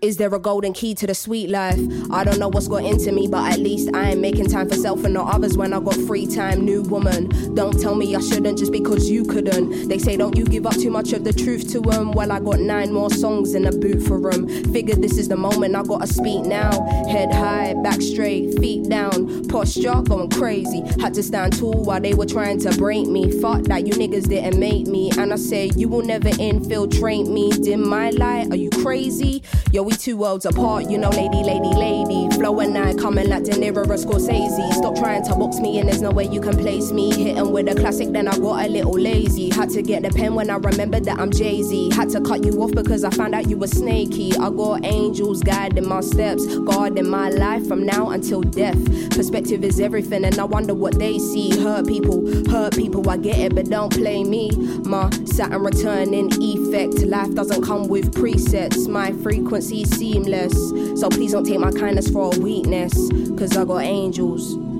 Is 0.03 0.17
there 0.17 0.35
a 0.35 0.39
golden 0.41 0.73
key 0.73 0.97
to 0.97 1.07
the 1.07 1.15
sweet 1.15 1.49
life? 1.49 1.79
I 2.11 2.25
don't 2.25 2.41
know 2.41 2.49
what's 2.49 2.67
got 2.67 2.83
into 2.83 3.13
me, 3.13 3.29
but 3.29 3.53
at 3.53 3.61
least 3.61 3.89
I 3.95 4.11
ain't 4.11 4.21
making 4.21 4.47
time 4.47 4.69
for 4.69 4.75
self 4.75 5.05
and 5.05 5.15
not 5.15 5.33
others 5.33 5.57
when 5.57 5.73
I 5.73 5.79
got 5.79 5.95
free 5.95 6.27
time. 6.27 6.65
New 6.65 6.83
woman, 6.83 7.55
don't 7.55 7.81
tell 7.81 7.95
me 7.95 8.17
I 8.17 8.21
shouldn't 8.21 8.59
just 8.59 8.73
because 8.73 9.09
you 9.09 9.25
couldn't. 9.25 9.89
They 9.89 9.99
say 9.99 10.17
don't 10.17 10.37
you 10.37 10.45
give 10.45 10.67
up 10.67 10.75
too 10.75 10.91
much 10.91 11.13
of 11.13 11.23
the 11.23 11.33
truth 11.33 11.71
to 11.71 11.81
them. 11.81 12.11
Well, 12.11 12.33
I 12.33 12.41
got 12.41 12.59
nine 12.59 12.93
more 12.93 13.11
songs 13.11 13.55
in 13.55 13.63
the 13.63 13.71
boot 13.71 14.03
for 14.03 14.21
them. 14.21 14.49
Figured 14.73 15.01
this 15.01 15.19
is 15.19 15.29
the 15.29 15.37
moment 15.37 15.77
I 15.77 15.85
gotta 15.85 16.09
speak 16.09 16.47
now. 16.47 16.73
Head 17.07 17.33
high, 17.33 17.75
back 17.85 18.03
straight, 18.03 18.59
feet 18.59 18.89
down, 18.89 19.47
posture 19.47 20.03
going 20.03 20.31
crazy. 20.31 20.81
Had 21.01 21.15
to 21.15 21.23
stand 21.23 21.57
tall 21.57 21.85
while 21.85 22.01
they 22.01 22.15
were 22.15 22.27
trying 22.27 22.59
to 22.63 22.77
break 22.77 23.07
me. 23.07 23.31
Fuck 23.41 23.63
that, 23.65 23.87
you 23.87 23.93
niggas 23.93 24.29
didn't 24.29 24.59
make 24.59 24.89
me. 24.89 25.13
And 25.17 25.33
I 25.33 25.37
say 25.37 25.71
you 25.77 25.89
will 25.89 26.03
never 26.03 26.31
infiltrate 26.41 27.29
me. 27.29 27.53
Dim 27.53 27.89
my 27.89 28.11
light, 28.11 28.51
are 28.51 28.57
you 28.57 28.71
crazy? 28.71 29.45
Yo, 29.71 29.92
we 29.93 29.99
two 29.99 30.17
worlds 30.17 30.47
apart, 30.47 30.89
you 30.89 30.99
know, 30.99 31.11
lady, 31.11 31.43
lady, 31.43 31.69
lady. 31.69 32.29
Flow 32.37 32.61
and 32.61 32.77
I 32.77 32.95
coming 32.95 33.29
like 33.29 33.45
De 33.45 33.53
Niro 33.53 33.79
or 33.79 33.97
Scorsese. 33.97 34.73
Stop 34.73 34.97
trying 34.97 35.23
to 35.25 35.35
box 35.35 35.59
me 35.59 35.79
in, 35.79 35.87
there's 35.87 36.01
no 36.01 36.11
way 36.11 36.25
you 36.25 36.41
can 36.41 36.57
place 36.57 36.93
me. 36.93 37.13
Hitting 37.13 37.53
with 37.53 37.69
a 37.69 37.75
classic, 37.75 38.11
then 38.13 38.29
I 38.29 38.39
got 38.39 38.65
a 38.65 38.69
little 38.69 38.93
lazy. 38.93 39.51
Had 39.51 39.71
to 39.71 39.83
get 39.83 40.03
the 40.03 40.11
pen 40.11 40.35
when 40.35 40.51
I 40.51 40.57
remembered 40.57 41.05
that 41.05 41.19
I'm 41.19 41.31
Jay 41.31 41.63
Z. 41.63 41.91
Had 41.91 42.09
to 42.11 42.21
cut 42.21 42.45
you 42.45 42.53
off 42.63 42.73
because 42.73 43.05
I 43.05 43.11
found 43.11 43.35
out 43.35 43.49
you 43.49 43.57
were 43.57 43.67
snaky. 43.67 44.33
I 44.35 44.51
got 44.51 44.85
angels 44.85 45.43
guiding 45.43 45.89
my 45.89 46.01
steps, 46.01 46.47
guarding 46.59 47.09
my 47.09 47.29
life 47.29 47.67
from 47.67 47.85
now 47.85 48.11
until 48.11 48.43
death. 48.43 48.79
Perspective 49.11 49.65
is 49.65 49.81
everything, 49.81 50.25
and 50.25 50.39
I 50.39 50.45
wonder 50.45 50.75
what 50.75 50.99
they 50.99 51.19
see. 51.19 51.51
Hurt 51.61 51.87
people, 51.87 52.27
hurt 52.51 52.77
people, 52.77 53.09
I 53.09 53.17
get 53.17 53.39
it, 53.39 53.55
but 53.55 53.69
don't 53.69 53.93
play 53.93 54.25
me. 54.25 54.51
My 54.85 55.11
Saturn 55.27 55.63
returning 55.63 56.31
effect. 56.41 57.03
Life 57.03 57.35
doesn't 57.35 57.63
come 57.63 57.89
with 57.89 58.15
presets. 58.15 58.89
My 58.89 59.13
frequency 59.13 59.82
seamless. 59.87 60.53
So 61.01 61.09
please 61.09 61.33
don't 61.33 61.45
take 61.45 61.61
my 61.61 61.73
kindness 61.73 62.09
for 62.09 62.35
a 62.35 62.39
weakness. 62.39 62.93
Cause 63.39 63.57
I 63.57 63.65
got 63.65 63.83
angels. 63.83 64.72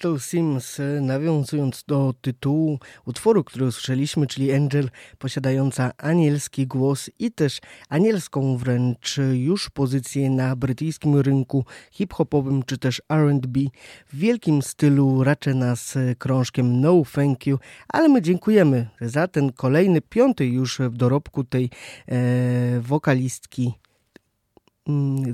Little 0.00 0.20
Sims, 0.20 0.80
e, 0.80 1.00
nawiązując 1.00 1.84
do 1.88 2.14
tytułu 2.20 2.78
utworu, 3.04 3.44
który 3.44 3.66
usłyszeliśmy, 3.66 4.26
czyli 4.26 4.52
Angel, 4.52 4.90
posiadająca 5.18 5.92
anielski 5.98 6.66
głos 6.66 7.10
i 7.18 7.32
też 7.32 7.60
anielską 7.88 8.56
wręcz 8.56 9.16
już 9.32 9.70
pozycję 9.70 10.30
na 10.30 10.56
brytyjskim 10.56 11.16
rynku 11.16 11.64
hip-hopowym 11.90 12.62
czy 12.62 12.78
też 12.78 13.02
R&B 13.08 13.60
w 14.12 14.16
wielkim 14.16 14.62
stylu 14.62 15.24
raczej 15.24 15.54
nas 15.54 15.96
e, 15.96 16.14
krążkiem 16.14 16.80
No 16.80 17.02
Thank 17.12 17.46
You, 17.46 17.58
ale 17.88 18.08
my 18.08 18.22
dziękujemy 18.22 18.88
za 19.00 19.28
ten 19.28 19.52
kolejny, 19.52 20.00
piąty 20.00 20.46
już 20.46 20.78
w 20.78 20.96
dorobku 20.96 21.44
tej 21.44 21.70
e, 22.08 22.80
wokalistki 22.80 23.72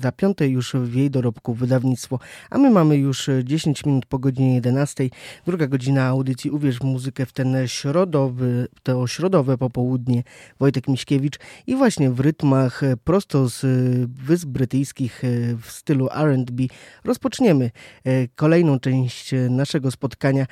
za 0.00 0.12
piąte 0.12 0.48
już 0.48 0.72
w 0.72 0.94
jej 0.94 1.10
dorobku 1.10 1.54
wydawnictwo, 1.54 2.18
a 2.50 2.58
my 2.58 2.70
mamy 2.70 2.96
już 2.96 3.30
10 3.44 3.84
minut 3.84 4.06
po 4.06 4.18
godzinie 4.18 4.54
11, 4.54 5.10
druga 5.46 5.66
godzina 5.66 6.04
audycji 6.06 6.50
Uwierz 6.50 6.78
w 6.78 6.84
muzykę 6.84 7.26
w 7.26 7.32
ten 7.32 7.56
środowy, 7.66 8.68
to 8.82 9.06
środowe 9.06 9.58
popołudnie. 9.58 10.22
Wojtek 10.60 10.88
Miśkiewicz 10.88 11.38
i 11.66 11.76
właśnie 11.76 12.10
w 12.10 12.20
rytmach 12.20 12.82
e, 12.82 12.96
prosto 12.96 13.48
z 13.48 13.64
e, 13.64 13.68
Wysp 14.06 14.48
Brytyjskich 14.48 15.24
e, 15.24 15.28
w 15.62 15.70
stylu 15.70 16.08
R&B 16.10 16.62
rozpoczniemy 17.04 17.70
e, 18.04 18.28
kolejną 18.28 18.80
część 18.80 19.34
e, 19.34 19.48
naszego 19.50 19.90
spotkania 19.90 20.46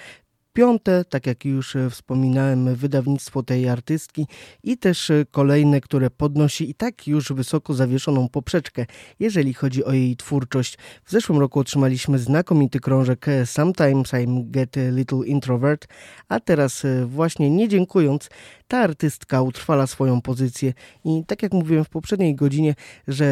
Piąte, 0.54 1.04
tak 1.04 1.26
jak 1.26 1.44
już 1.44 1.76
e, 1.76 1.90
wspominałem, 1.90 2.74
wydawnictwo 2.74 3.42
tej 3.42 3.68
artystki 3.68 4.26
i 4.62 4.78
też 4.78 5.10
e, 5.10 5.24
kolejne, 5.30 5.80
które 5.80 6.10
podnosi 6.10 6.70
i 6.70 6.74
tak 6.74 7.06
już 7.06 7.32
wysoko 7.32 7.74
zawieszoną 7.74 8.28
poprzeczkę, 8.28 8.86
jeżeli 9.20 9.54
chodzi 9.54 9.84
o 9.84 9.92
jej 9.92 10.16
twórczość. 10.16 10.78
W 11.04 11.10
zeszłym 11.10 11.38
roku 11.38 11.60
otrzymaliśmy 11.60 12.18
znakomity 12.18 12.80
krążek 12.80 13.28
e, 13.28 13.46
Sometimes 13.46 14.12
I'm 14.12 14.50
Get 14.50 14.76
a 14.76 14.90
Little 14.90 15.26
Introvert, 15.26 15.86
a 16.28 16.40
teraz 16.40 16.82
właśnie 17.06 17.50
nie 17.50 17.68
dziękując, 17.68 18.28
ta 18.68 18.78
artystka 18.78 19.42
utrwala 19.42 19.86
swoją 19.86 20.20
pozycję 20.20 20.72
i 21.04 21.24
tak 21.26 21.42
jak 21.42 21.52
mówiłem 21.52 21.84
w 21.84 21.88
poprzedniej 21.88 22.34
godzinie, 22.34 22.74
że 23.08 23.26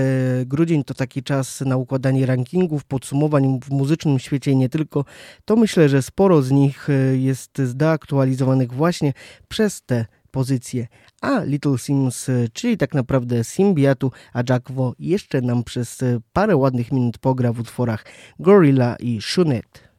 grudzień 0.47 0.85
to 0.85 0.95
taki 0.95 1.23
czas 1.23 1.61
na 1.61 1.77
układanie 1.77 2.27
rankingów, 2.27 2.85
podsumowań 2.85 3.61
w 3.64 3.70
muzycznym 3.70 4.18
świecie 4.18 4.51
i 4.51 4.57
nie 4.57 4.68
tylko, 4.68 5.05
to 5.45 5.57
myślę, 5.57 5.89
że 5.89 6.03
sporo 6.03 6.43
z 6.43 6.51
nich 6.51 6.89
jest 7.19 7.59
zdeaktualizowanych 7.59 8.73
właśnie 8.73 9.13
przez 9.49 9.83
te 9.83 10.07
pozycje. 10.31 10.87
A 11.21 11.45
Little 11.45 11.79
Sims, 11.79 12.31
czyli 12.53 12.77
tak 12.77 12.95
naprawdę 12.95 13.45
Symbiatu, 13.45 14.13
a 14.33 14.43
Jackwo 14.49 14.95
jeszcze 14.99 15.41
nam 15.41 15.65
przez 15.65 15.99
parę 16.33 16.57
ładnych 16.57 16.93
minut 16.93 17.19
pogra 17.19 17.53
w 17.53 17.61
utworach 17.61 18.05
Gorilla 18.39 18.97
i 18.97 19.19
Shunet. 19.23 19.91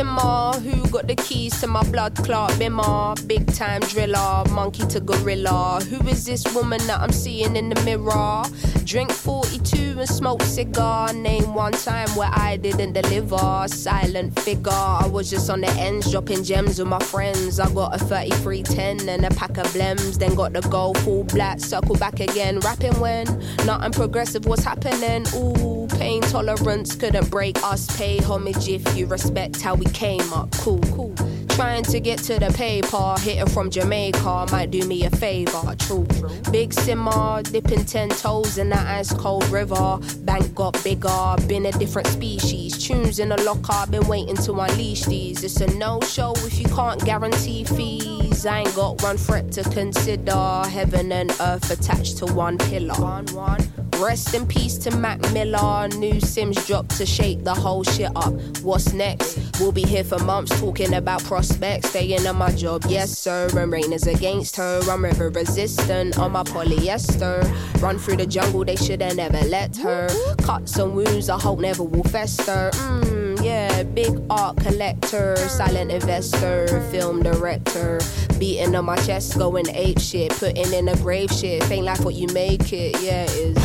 Simmer, 0.00 0.52
who 0.62 0.88
got 0.88 1.06
the 1.08 1.14
keys 1.14 1.60
to 1.60 1.66
my 1.66 1.82
blood 1.90 2.16
clot 2.16 2.50
bimmer? 2.52 3.14
Big 3.28 3.46
time 3.52 3.82
driller, 3.82 4.44
monkey 4.48 4.86
to 4.86 4.98
gorilla. 4.98 5.78
Who 5.90 6.08
is 6.08 6.24
this 6.24 6.42
woman 6.54 6.80
that 6.86 7.00
I'm 7.00 7.12
seeing 7.12 7.54
in 7.54 7.68
the 7.68 7.78
mirror? 7.84 8.44
Drink 8.86 9.12
42 9.12 9.98
and 9.98 10.08
smoke 10.08 10.40
cigar. 10.40 11.12
Name 11.12 11.52
one 11.52 11.72
time 11.72 12.08
where 12.16 12.30
I 12.32 12.56
didn't 12.56 12.94
deliver. 12.94 13.66
Silent 13.68 14.38
figure, 14.40 14.72
I 14.72 15.06
was 15.06 15.28
just 15.28 15.50
on 15.50 15.60
the 15.60 15.70
ends 15.72 16.10
dropping 16.10 16.44
gems 16.44 16.78
with 16.78 16.88
my 16.88 16.98
friends. 17.00 17.60
I 17.60 17.70
got 17.70 17.94
a 17.94 17.98
3310 17.98 19.06
and 19.06 19.26
a 19.26 19.36
pack 19.36 19.58
of 19.58 19.66
blems. 19.66 20.18
Then 20.18 20.34
got 20.34 20.54
the 20.54 20.62
gold 20.62 20.96
full 21.00 21.24
black, 21.24 21.60
circle 21.60 21.96
back 21.96 22.20
again. 22.20 22.58
Rapping 22.60 22.98
when 23.00 23.26
nothing 23.66 23.92
progressive 23.92 24.46
was 24.46 24.64
happening. 24.64 25.26
Ooh, 25.34 25.79
pain 26.00 26.22
tolerance 26.22 26.96
couldn't 26.96 27.30
break 27.30 27.62
us. 27.62 27.86
Pay 27.98 28.16
homage 28.18 28.68
if 28.68 28.96
you 28.96 29.04
respect 29.06 29.60
how 29.60 29.74
we 29.74 29.84
came 29.86 30.32
up. 30.32 30.50
Cool, 30.52 30.80
cool. 30.94 31.14
Trying 31.50 31.82
to 31.84 32.00
get 32.00 32.18
to 32.20 32.38
the 32.38 32.50
paper, 32.52 33.14
hitting 33.20 33.52
from 33.52 33.68
Jamaica 33.68 34.46
might 34.50 34.70
do 34.70 34.82
me 34.86 35.04
a 35.04 35.10
favor. 35.10 35.76
True, 35.78 36.06
big 36.50 36.72
simmer, 36.72 37.42
dipping 37.42 37.84
ten 37.84 38.08
toes 38.08 38.56
in 38.56 38.70
that 38.70 38.86
ice 38.86 39.12
cold 39.12 39.46
river. 39.50 39.98
Bank 40.20 40.54
got 40.54 40.82
bigger, 40.82 41.36
been 41.46 41.66
a 41.66 41.72
different 41.72 42.08
species. 42.08 42.78
Tunes 42.82 43.18
in 43.18 43.28
the 43.28 43.40
locker, 43.42 43.90
been 43.90 44.06
waiting 44.08 44.36
to 44.36 44.54
unleash 44.54 45.04
these. 45.04 45.44
It's 45.44 45.60
a 45.60 45.66
no 45.76 46.00
show 46.00 46.32
if 46.36 46.58
you 46.58 46.66
can't 46.68 47.04
guarantee 47.04 47.64
fees. 47.64 48.46
I 48.46 48.60
ain't 48.60 48.74
got 48.74 49.02
one 49.02 49.18
threat 49.18 49.52
to 49.52 49.64
consider. 49.64 50.62
Heaven 50.66 51.12
and 51.12 51.30
earth 51.40 51.70
attached 51.70 52.16
to 52.18 52.26
one 52.26 52.56
pillar. 52.56 52.94
One, 52.94 53.26
one. 53.34 53.79
Rest 54.00 54.32
in 54.32 54.46
peace 54.46 54.78
to 54.78 54.96
Mac 54.96 55.20
Miller. 55.32 55.86
New 55.88 56.20
Sims 56.20 56.66
dropped 56.66 56.96
to 56.96 57.04
shake 57.04 57.44
the 57.44 57.54
whole 57.54 57.84
shit 57.84 58.10
up. 58.16 58.32
What's 58.62 58.94
next? 58.94 59.38
We'll 59.60 59.72
be 59.72 59.82
here 59.82 60.04
for 60.04 60.18
months 60.20 60.58
talking 60.58 60.94
about 60.94 61.22
prospects. 61.24 61.90
Staying 61.90 62.26
on 62.26 62.36
my 62.36 62.50
job, 62.50 62.84
yes 62.88 63.18
sir. 63.18 63.50
And 63.54 63.70
rain 63.70 63.92
is 63.92 64.06
against 64.06 64.56
her. 64.56 64.80
I'm 64.88 65.04
river 65.04 65.28
resistant 65.28 66.18
on 66.18 66.32
my 66.32 66.44
polyester. 66.44 67.44
Run 67.82 67.98
through 67.98 68.16
the 68.16 68.26
jungle, 68.26 68.64
they 68.64 68.76
should 68.76 69.02
have 69.02 69.16
never 69.16 69.40
let 69.48 69.76
her. 69.76 70.08
Cuts 70.38 70.78
and 70.78 70.94
wounds, 70.94 71.28
I 71.28 71.38
hope 71.38 71.58
never 71.58 71.82
will 71.82 72.04
fester. 72.04 72.70
Mmm, 72.72 73.19
yeah, 73.42 73.82
big 73.82 74.20
art 74.28 74.56
collector, 74.56 75.36
silent 75.36 75.90
investor, 75.90 76.66
film 76.90 77.22
director. 77.22 78.00
Beating 78.38 78.74
on 78.74 78.84
my 78.86 78.96
chest, 78.96 79.36
going 79.38 79.68
ape 79.70 80.00
shit, 80.00 80.30
putting 80.32 80.72
in 80.72 80.88
a 80.88 80.96
grave 80.96 81.30
shit. 81.30 81.68
Ain't 81.70 81.84
like 81.84 82.00
what 82.00 82.14
you 82.14 82.26
make 82.28 82.72
it, 82.72 83.00
yeah, 83.02 83.24
is. 83.24 83.56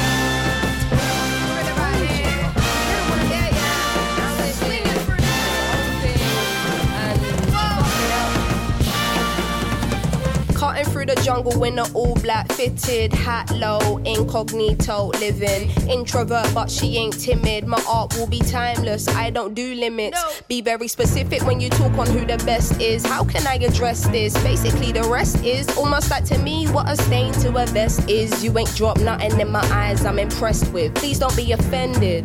Through 10.96 11.08
the 11.08 11.22
jungle 11.24 11.62
in 11.66 11.78
an 11.78 11.92
all 11.94 12.16
black 12.16 12.50
fitted 12.54 13.12
hat 13.12 13.52
low, 13.52 13.98
incognito 14.06 15.08
living. 15.20 15.70
Introvert, 15.90 16.50
but 16.54 16.72
she 16.72 16.96
ain't 16.96 17.20
timid. 17.20 17.68
My 17.68 17.84
art 17.86 18.16
will 18.16 18.28
be 18.28 18.40
timeless. 18.40 19.10
I 19.10 19.30
don't 19.30 19.54
do 19.54 19.76
limits. 19.76 20.42
Be 20.48 20.62
very 20.62 20.88
specific 20.88 21.46
when 21.46 21.60
you 21.60 21.70
talk 21.70 21.98
on 21.98 22.08
who 22.08 22.26
the 22.26 22.38
best 22.46 22.80
is. 22.80 23.06
How 23.06 23.26
can 23.26 23.46
I 23.46 23.56
address 23.56 24.08
this? 24.08 24.42
Basically, 24.42 24.94
the 24.94 25.04
rest 25.04 25.44
is 25.44 25.68
almost 25.76 26.10
like 26.10 26.24
to 26.26 26.38
me 26.38 26.68
what 26.68 26.90
a 26.90 26.96
stain 26.96 27.34
to 27.42 27.50
a 27.58 27.66
vest 27.66 28.10
is. 28.10 28.42
You 28.42 28.58
ain't 28.58 28.74
dropped 28.74 29.02
nothing 29.02 29.38
in 29.42 29.52
my 29.52 29.68
eyes. 29.74 30.06
I'm 30.06 30.18
impressed 30.18 30.72
with. 30.72 30.96
Please 30.96 31.20
don't 31.20 31.36
be 31.36 31.52
offended. 31.52 32.24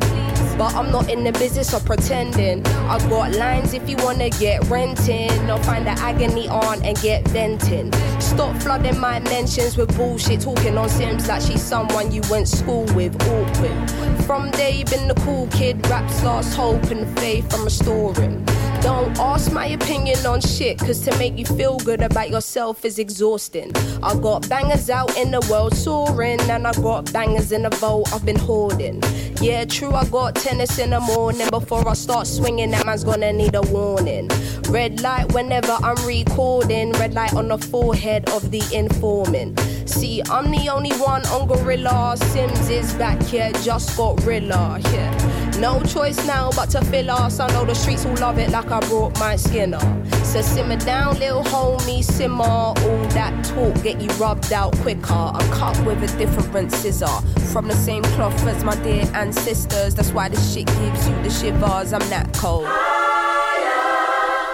But 0.57 0.75
I'm 0.75 0.93
not 0.93 1.11
in 1.11 1.25
the 1.25 1.33
business 1.33 1.75
of 1.75 1.85
pretending. 1.85 2.65
I've 2.87 3.09
got 3.11 3.35
lines 3.35 3.75
if 3.75 3.89
you 3.89 3.97
wanna 3.97 4.31
get 4.31 4.63
renting. 4.67 5.51
Or 5.51 5.61
find 5.65 5.85
the 5.85 5.93
agony 5.93 6.47
on 6.49 6.85
and 6.85 6.97
get 7.01 7.27
venting. 7.29 7.93
Stop 8.21 8.60
flooding 8.61 8.99
my 8.99 9.19
mentions 9.21 9.77
with 9.77 9.97
bullshit. 9.97 10.41
Talking 10.41 10.77
on 10.79 10.89
Sims 10.89 11.29
like 11.29 11.43
she's 11.43 11.63
someone 11.63 12.13
you 12.13 12.23
went 12.31 12.49
school 12.49 12.85
with. 12.95 13.15
Awkward. 13.29 13.91
From 14.23 14.51
day 14.53 14.85
been 14.85 15.09
the 15.09 15.15
cool 15.25 15.47
kid. 15.49 15.87
Raps 15.89 16.23
lost 16.23 16.55
hope 16.55 16.85
and 16.85 17.19
faith 17.19 17.53
I'm 17.55 17.65
restoring. 17.65 18.50
Don't 18.83 19.19
ask 19.19 19.53
my 19.53 19.67
opinion 19.67 20.25
on 20.25 20.41
shit, 20.41 20.79
cause 20.79 21.01
to 21.05 21.17
make 21.19 21.37
you 21.37 21.45
feel 21.45 21.77
good 21.79 22.01
about 22.01 22.31
yourself 22.31 22.85
is 22.85 22.99
exhausting. 22.99 23.73
I 24.03 24.15
got 24.15 24.49
bangers 24.49 24.89
out 24.89 25.17
in 25.19 25.31
the 25.31 25.47
world 25.51 25.75
soaring, 25.75 26.41
and 26.43 26.67
I 26.67 26.73
got 26.73 27.13
bangers 27.13 27.53
in 27.53 27.63
the 27.63 27.71
vault 27.71 28.13
I've 28.13 28.25
been 28.25 28.39
hoarding. 28.39 29.03
Yeah, 29.41 29.65
true, 29.67 29.93
I 29.93 30.07
got 30.07 30.35
tennis 30.35 30.79
in 30.79 30.91
the 30.91 31.01
morning. 31.01 31.49
Before 31.51 31.87
I 31.87 31.93
start 31.93 32.27
swinging, 32.27 32.71
that 32.71 32.87
man's 32.87 33.05
gonna 33.05 33.33
need 33.33 33.55
a 33.55 33.63
warning. 33.63 34.29
Red 34.69 35.03
light 35.03 35.33
whenever 35.33 35.77
I'm 35.83 35.97
recording, 36.07 36.93
red 36.93 37.13
light 37.15 37.35
on 37.35 37.49
the 37.49 37.59
forehead 37.59 38.31
of 38.31 38.51
the 38.51 38.63
informant. 38.73 39.61
See, 39.85 40.23
I'm 40.31 40.51
the 40.51 40.69
only 40.71 40.93
one 40.93 41.27
on 41.27 41.49
Gorilla. 41.49 42.17
Sims 42.17 42.69
is 42.71 42.95
back 42.95 43.21
here, 43.25 43.53
just 43.63 43.97
got 43.97 44.25
Rilla. 44.25 44.81
Yeah. 44.93 45.50
No 45.61 45.79
choice 45.83 46.27
now 46.27 46.51
but 46.57 46.71
to 46.71 46.83
fill 46.87 47.11
us. 47.11 47.39
I 47.39 47.47
know 47.49 47.67
the 47.67 47.75
streets 47.75 48.07
will 48.07 48.15
love 48.15 48.39
it 48.39 48.49
like 48.49 48.71
I 48.71 48.81
brought 48.89 49.19
my 49.19 49.37
skin 49.37 49.75
up. 49.75 49.83
So 50.25 50.41
simmer 50.41 50.77
down, 50.77 51.19
little 51.19 51.43
homie, 51.43 52.03
simmer. 52.03 52.45
All 52.45 53.05
that 53.11 53.45
talk 53.45 53.75
get 53.83 54.01
you 54.01 54.09
rubbed 54.13 54.55
out 54.55 54.75
quicker. 54.79 55.13
I'm 55.13 55.53
cut 55.53 55.79
with 55.85 56.03
a 56.03 56.07
different 56.17 56.73
scissor. 56.73 57.21
From 57.53 57.69
the 57.69 57.75
same 57.75 58.03
cloth 58.05 58.43
as 58.47 58.65
my 58.65 58.75
dear 58.77 59.05
ancestors. 59.13 59.95
That's 59.95 60.13
why 60.13 60.31
this 60.31 60.55
shit 60.55 60.67
gives 60.67 61.07
you 61.07 61.15
the 61.23 61.29
shivers. 61.29 61.93
I'm 61.93 62.09
that 62.09 62.33
cold. 62.33 62.65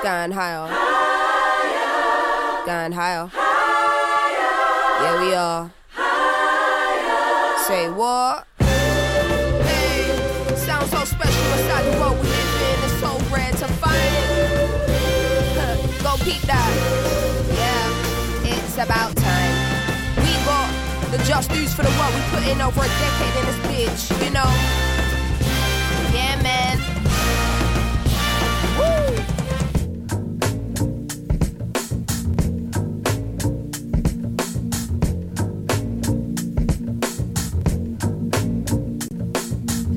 Going 0.02 0.32
higher. 0.32 0.66
higher. 0.68 2.66
Going 2.66 2.90
higher. 2.90 3.30
higher. 3.32 5.04
Yeah, 5.04 5.20
we 5.20 5.34
are. 5.34 5.70
Higher. 5.92 7.64
Say 7.64 7.90
what? 7.90 8.48
Yeah, 16.49 18.44
it's 18.44 18.74
about 18.74 19.16
time. 19.16 19.55
We 20.18 20.30
got 20.44 20.70
the 21.11 21.18
just 21.24 21.51
dues 21.51 21.74
for 21.74 21.82
the 21.82 21.90
work 21.99 22.14
we 22.14 22.20
put 22.30 22.47
in 22.47 22.61
over 22.61 22.80
a 22.80 22.88
decade 22.88 23.36
in 23.36 23.47
this 23.47 23.59
bitch, 23.66 24.24
you 24.24 24.30
know? 24.30 24.95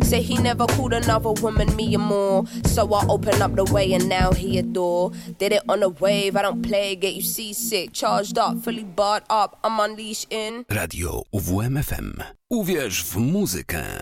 Say 0.10 0.24
he 0.24 0.40
never 0.40 0.66
called 0.66 0.94
another 0.94 1.32
woman 1.34 1.76
me 1.76 1.96
or 1.96 2.00
more. 2.00 2.48
So 2.66 2.92
I 2.96 3.06
open 3.08 3.44
up 3.44 3.54
the 3.54 3.64
way 3.66 3.94
and 3.94 4.10
now 4.10 4.32
he 4.32 4.58
adore. 4.58 5.12
Did 5.38 5.52
it 5.52 5.62
on 5.70 5.84
a 5.84 5.90
wave, 5.90 6.36
I 6.36 6.42
don't 6.42 6.64
play, 6.64 6.96
get 6.96 7.14
you 7.14 7.22
seasick. 7.22 7.94
Charged 7.94 8.40
up, 8.40 8.58
fully 8.58 8.84
barred 8.84 9.22
up, 9.30 9.60
I'm 9.64 9.80
unleashed 9.80 10.26
in. 10.32 10.66
Radio 10.68 11.22
UWMFM. 11.32 12.24
Uwierz 12.50 13.04
w 13.04 13.18
muzykę. 13.18 14.02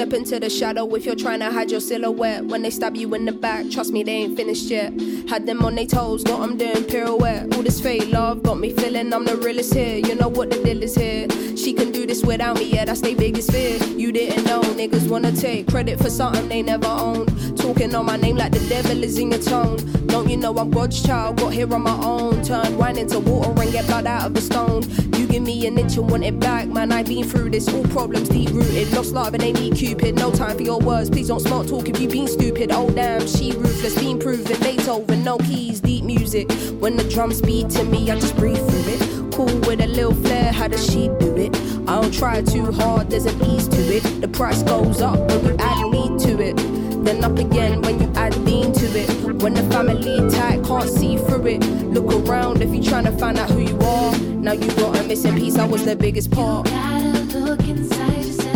Step 0.00 0.14
into 0.14 0.40
the 0.40 0.48
shadow 0.48 0.94
if 0.94 1.04
you're 1.04 1.14
trying 1.14 1.40
to 1.40 1.50
hide 1.50 1.70
your 1.70 1.78
silhouette. 1.78 2.42
When 2.46 2.62
they 2.62 2.70
stab 2.70 2.96
you 2.96 3.14
in 3.14 3.26
the 3.26 3.32
back, 3.32 3.68
trust 3.68 3.92
me, 3.92 4.02
they 4.02 4.12
ain't 4.12 4.34
finished 4.34 4.70
yet. 4.70 4.94
Had 5.28 5.44
them 5.44 5.62
on 5.62 5.74
their 5.74 5.84
toes, 5.84 6.24
got 6.24 6.40
them 6.40 6.56
doing 6.56 6.84
pirouette. 6.84 7.54
All 7.54 7.62
this 7.62 7.82
fake 7.82 8.10
love 8.10 8.42
got 8.42 8.58
me 8.58 8.72
feeling 8.72 9.12
I'm 9.12 9.26
the 9.26 9.36
realest 9.36 9.74
here. 9.74 9.98
You 9.98 10.14
know 10.14 10.28
what 10.28 10.48
the 10.48 10.56
deal 10.64 10.82
is 10.82 10.94
here. 10.94 11.28
She 11.62 11.74
can 11.74 11.92
do 11.92 12.06
this 12.06 12.24
without 12.24 12.56
me, 12.56 12.70
yeah, 12.72 12.86
that's 12.86 13.02
their 13.02 13.14
biggest 13.14 13.52
fear. 13.52 13.76
You 13.84 14.12
didn't 14.12 14.44
know, 14.44 14.62
niggas 14.62 15.10
wanna 15.10 15.30
take 15.30 15.66
credit 15.68 15.98
for 15.98 16.08
something 16.08 16.48
they 16.48 16.62
never 16.62 16.86
owned. 16.86 17.28
Talking 17.58 17.94
on 17.94 18.06
my 18.06 18.16
name 18.16 18.36
like 18.36 18.52
the 18.52 18.66
devil 18.66 19.04
is 19.04 19.18
in 19.18 19.30
your 19.30 19.42
tone. 19.42 19.76
Don't 20.06 20.30
you 20.30 20.38
know 20.38 20.56
I'm 20.56 20.70
God's 20.70 21.02
child, 21.02 21.36
got 21.36 21.52
here 21.52 21.70
on 21.74 21.82
my 21.82 21.94
own. 22.02 22.42
Turn 22.42 22.78
wine 22.78 22.96
into 22.96 23.20
water 23.20 23.60
and 23.60 23.72
get 23.72 23.86
blood 23.86 24.06
out 24.06 24.24
of 24.24 24.36
a 24.36 24.40
stone. 24.40 24.84
You 25.18 25.26
give 25.26 25.42
me 25.42 25.66
an 25.66 25.78
inch 25.78 25.98
and 25.98 26.10
want 26.10 26.24
it 26.24 26.40
back, 26.40 26.66
man. 26.66 26.92
I've 26.92 27.06
been 27.06 27.24
through 27.24 27.50
this, 27.50 27.68
all 27.68 27.84
problems 27.84 28.30
deep 28.30 28.48
rooted. 28.52 28.90
Lost 28.94 29.12
love 29.12 29.34
and 29.34 29.42
they 29.42 29.52
need 29.52 29.76
Cupid. 29.76 30.14
No 30.16 30.32
time 30.32 30.56
for 30.56 30.62
your 30.62 30.78
words, 30.78 31.10
please 31.10 31.28
don't 31.28 31.40
smart 31.40 31.68
talk 31.68 31.90
if 31.90 32.00
you 32.00 32.08
been 32.08 32.26
stupid. 32.26 32.72
Oh 32.72 32.88
damn, 32.88 33.26
she 33.26 33.52
ruthless, 33.52 33.96
been 33.96 34.18
proven. 34.18 34.58
Beethoven, 34.62 35.22
no 35.24 35.36
keys, 35.36 35.80
deep 35.80 36.04
music. 36.04 36.50
When 36.80 36.96
the 36.96 37.04
drums 37.04 37.42
beat 37.42 37.68
to 37.70 37.84
me, 37.84 38.10
I 38.10 38.18
just 38.18 38.34
breathe 38.36 38.56
through 38.56 38.94
it. 38.94 39.09
Cool 39.32 39.60
with 39.60 39.80
a 39.80 39.86
little 39.86 40.14
flair, 40.14 40.52
how 40.52 40.68
does 40.68 40.84
she 40.84 41.08
do 41.20 41.36
it? 41.36 41.54
I 41.88 42.00
don't 42.00 42.12
try 42.12 42.42
too 42.42 42.70
hard, 42.72 43.10
there's 43.10 43.26
an 43.26 43.42
ease 43.44 43.68
to 43.68 43.80
it. 43.96 44.20
The 44.20 44.28
price 44.28 44.62
goes 44.62 45.00
up 45.00 45.18
when 45.18 45.44
you 45.44 45.56
add 45.58 45.90
me 45.90 46.18
to 46.26 46.42
it. 46.42 46.56
Then 47.04 47.24
up 47.24 47.38
again 47.38 47.80
when 47.82 48.00
you 48.00 48.12
add 48.16 48.34
bean 48.44 48.72
to 48.72 48.86
it. 48.98 49.08
When 49.42 49.54
the 49.54 49.62
family 49.70 50.18
tight, 50.30 50.64
can't 50.64 50.90
see 50.90 51.16
through 51.16 51.46
it. 51.46 51.60
Look 51.64 52.12
around 52.28 52.60
if 52.60 52.74
you're 52.74 52.84
trying 52.84 53.04
to 53.04 53.12
find 53.12 53.38
out 53.38 53.50
who 53.50 53.60
you 53.60 53.78
are. 53.80 54.18
Now 54.18 54.52
you 54.52 54.68
got 54.72 54.98
a 54.98 55.02
missing 55.04 55.36
piece, 55.36 55.56
I 55.56 55.64
was 55.64 55.84
the 55.84 55.96
biggest 55.96 56.30
part. 56.30 56.66
Gotta 56.66 57.38
look 57.38 57.60
inside 57.60 58.26
yourself. 58.26 58.49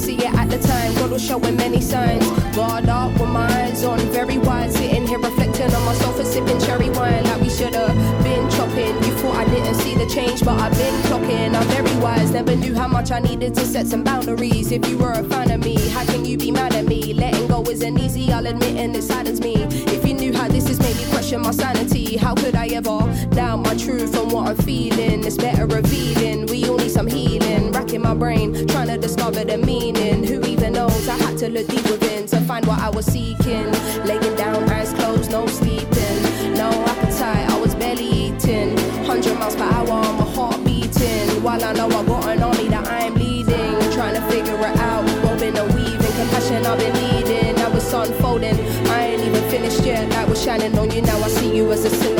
See 0.00 0.16
it 0.16 0.34
at 0.34 0.48
the 0.48 0.58
time. 0.58 0.94
God 0.94 1.10
was 1.10 1.22
showing 1.22 1.56
many 1.56 1.80
signs. 1.80 2.26
Guard 2.56 2.88
up 2.88 3.12
with 3.20 3.28
my 3.28 3.46
eyes 3.62 3.84
on, 3.84 3.98
very 4.10 4.38
wide. 4.38 4.72
Sitting 4.72 5.06
here 5.06 5.18
reflecting 5.18 5.72
on 5.74 5.84
my 5.84 5.94
sofa, 5.94 6.24
sipping 6.24 6.58
cherry 6.60 6.90
wine 6.90 7.24
like 7.24 7.40
we 7.40 7.50
should 7.50 7.74
have 7.74 7.94
been 8.24 8.48
chopping. 8.50 8.94
You 9.04 9.12
thought 9.20 9.36
I 9.36 9.44
didn't 9.44 9.74
see 9.74 9.94
the 9.94 10.06
change, 10.06 10.40
but 10.42 10.58
I've 10.58 10.76
been 10.76 10.94
clocking. 11.02 11.54
I'm 11.54 11.66
very 11.68 11.94
wise. 12.00 12.30
Never 12.30 12.56
knew 12.56 12.74
how 12.74 12.88
much 12.88 13.10
I 13.10 13.20
needed 13.20 13.54
to 13.54 13.64
set 13.64 13.86
some 13.86 14.02
boundaries. 14.02 14.72
If 14.72 14.88
you 14.88 14.96
were 14.96 15.12
a 15.12 15.24
fan 15.24 15.50
of 15.50 15.60
me, 15.60 15.76
how 15.90 16.04
can 16.04 16.24
you 16.24 16.38
be 16.38 16.50
mad 16.50 16.74
at 16.74 16.86
me? 16.86 17.12
Letting 17.12 17.46
go 17.48 17.62
isn't 17.62 17.98
easy, 17.98 18.32
I'll 18.32 18.46
admit, 18.46 18.76
and 18.76 18.96
it 18.96 19.02
saddens 19.02 19.40
me. 19.40 19.54
If 19.96 20.06
you 20.06 20.14
knew 20.14 20.32
how 20.32 20.48
this 20.48 20.66
has 20.68 20.78
made 20.80 20.96
me 20.96 21.04
question 21.10 21.42
my 21.42 21.50
sanity, 21.50 22.16
how 22.16 22.34
could 22.34 22.54
I 22.54 22.68
ever 22.68 22.98
doubt 23.34 23.58
my 23.58 23.76
truth 23.76 24.16
and 24.16 24.32
what 24.32 24.48
I'm 24.48 24.56
feeling? 24.56 25.24
It's 25.24 25.36
better 25.36 25.66
revealing. 25.66 26.46
We 26.46 26.68
all 26.68 26.78
need 26.78 26.90
some 26.90 27.06
healing. 27.06 27.69
Racking 28.00 28.18
my 28.18 28.18
brain, 28.18 28.66
trying 28.68 28.88
to 28.88 28.98
discover 28.98 29.44
the 29.44 29.58
meaning. 29.58 30.24
Who 30.24 30.44
even 30.46 30.72
knows? 30.72 31.08
I 31.08 31.16
had 31.16 31.38
to 31.38 31.48
look 31.48 31.66
deep 31.66 31.84
within 31.84 32.26
to 32.26 32.40
find 32.40 32.66
what 32.66 32.78
I 32.78 32.88
was 32.90 33.06
seeking. 33.06 33.70
Laying 34.04 34.36
down, 34.36 34.68
eyes 34.70 34.92
closed, 34.92 35.30
no 35.30 35.46
sleeping. 35.46 36.22
No 36.54 36.70
appetite, 36.70 37.50
I 37.50 37.60
was 37.60 37.74
barely 37.74 38.04
eating. 38.04 38.76
100 39.06 39.38
miles 39.38 39.56
per 39.56 39.64
hour, 39.64 39.86
my 39.86 40.24
heart 40.34 40.64
beating. 40.64 41.42
While 41.42 41.62
I 41.62 41.72
know 41.72 41.86
I 41.86 42.04
got 42.06 42.28
an 42.28 42.42
army 42.42 42.68
that 42.68 42.86
I'm 42.88 43.14
leading. 43.14 43.92
Trying 43.92 44.14
to 44.14 44.22
figure 44.30 44.58
it 44.58 44.76
out, 44.78 45.04
woven 45.24 45.56
and 45.56 45.74
weaving. 45.74 46.12
Compassion 46.18 46.66
I've 46.66 46.78
been 46.78 46.94
needing. 46.94 47.56
Now 47.56 47.72
it's 47.72 47.92
unfolding. 47.92 48.58
I 48.88 49.06
ain't 49.08 49.22
even 49.22 49.50
finished 49.50 49.82
yet. 49.84 50.08
Light 50.10 50.28
was 50.28 50.42
shining 50.42 50.76
on 50.78 50.90
you, 50.90 51.02
now 51.02 51.18
I 51.18 51.28
see 51.28 51.56
you 51.56 51.70
as 51.72 51.84
a 51.84 51.90
silhouette. 51.90 52.19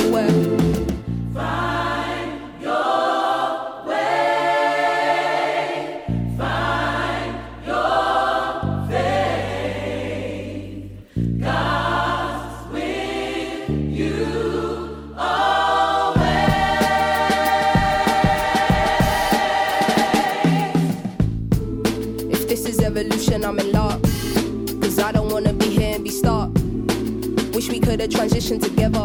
Could've 28.00 28.18
transitioned 28.18 28.62
together. 28.62 29.04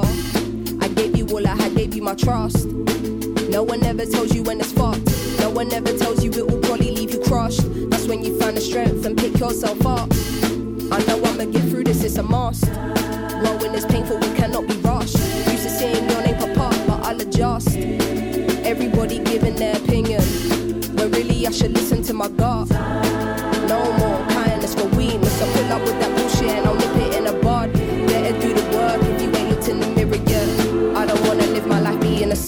I 0.79 0.87
gave 0.87 1.17
you 1.17 1.27
all 1.27 1.45
I 1.45 1.53
had, 1.53 1.75
gave 1.75 1.93
you 1.95 2.01
my 2.01 2.15
trust. 2.15 2.65
No 3.49 3.61
one 3.61 3.83
ever 3.83 4.05
tells 4.05 4.33
you 4.33 4.41
when 4.41 4.61
it's 4.61 4.71
fucked. 4.71 5.05
No 5.37 5.49
one 5.49 5.69
ever 5.73 5.91
tells 5.97 6.23
you 6.23 6.31
it 6.31 6.49
will 6.49 6.61
probably 6.61 6.91
leave 6.91 7.13
you 7.13 7.19
crushed. 7.19 7.59
That's 7.89 8.07
when 8.07 8.23
you 8.23 8.39
find 8.39 8.55
the 8.55 8.61
strength 8.61 9.05
and 9.05 9.17
pick 9.17 9.37
yourself 9.37 9.85
up. 9.85 10.07
I 10.93 11.03
know 11.07 11.21
I'ma 11.25 11.43
get 11.43 11.63
through 11.69 11.83
this, 11.83 12.05
it's 12.05 12.15
a 12.15 12.23
must. 12.23 12.63
Growing 13.41 13.73
is 13.73 13.85
painful, 13.85 14.17
we 14.17 14.33
cannot 14.33 14.65
be 14.65 14.75
rushed. 14.75 15.17
Used 15.17 15.63
to 15.63 15.69
seeing 15.69 16.09
your 16.09 16.21
name 16.21 16.37
pop 16.37 16.71
up, 16.71 16.87
but 16.87 17.05
I'll 17.05 17.19
adjust. 17.19 17.75
Everybody 17.75 19.19
giving 19.19 19.55
their 19.55 19.75
opinion. 19.75 20.21
When 20.95 21.11
really 21.11 21.45
I 21.45 21.51
should 21.51 21.73
listen 21.73 22.01
to 22.03 22.13
my 22.13 22.29
gut. 22.29 23.04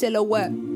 still 0.08 0.22
at 0.22 0.28
work. 0.28 0.66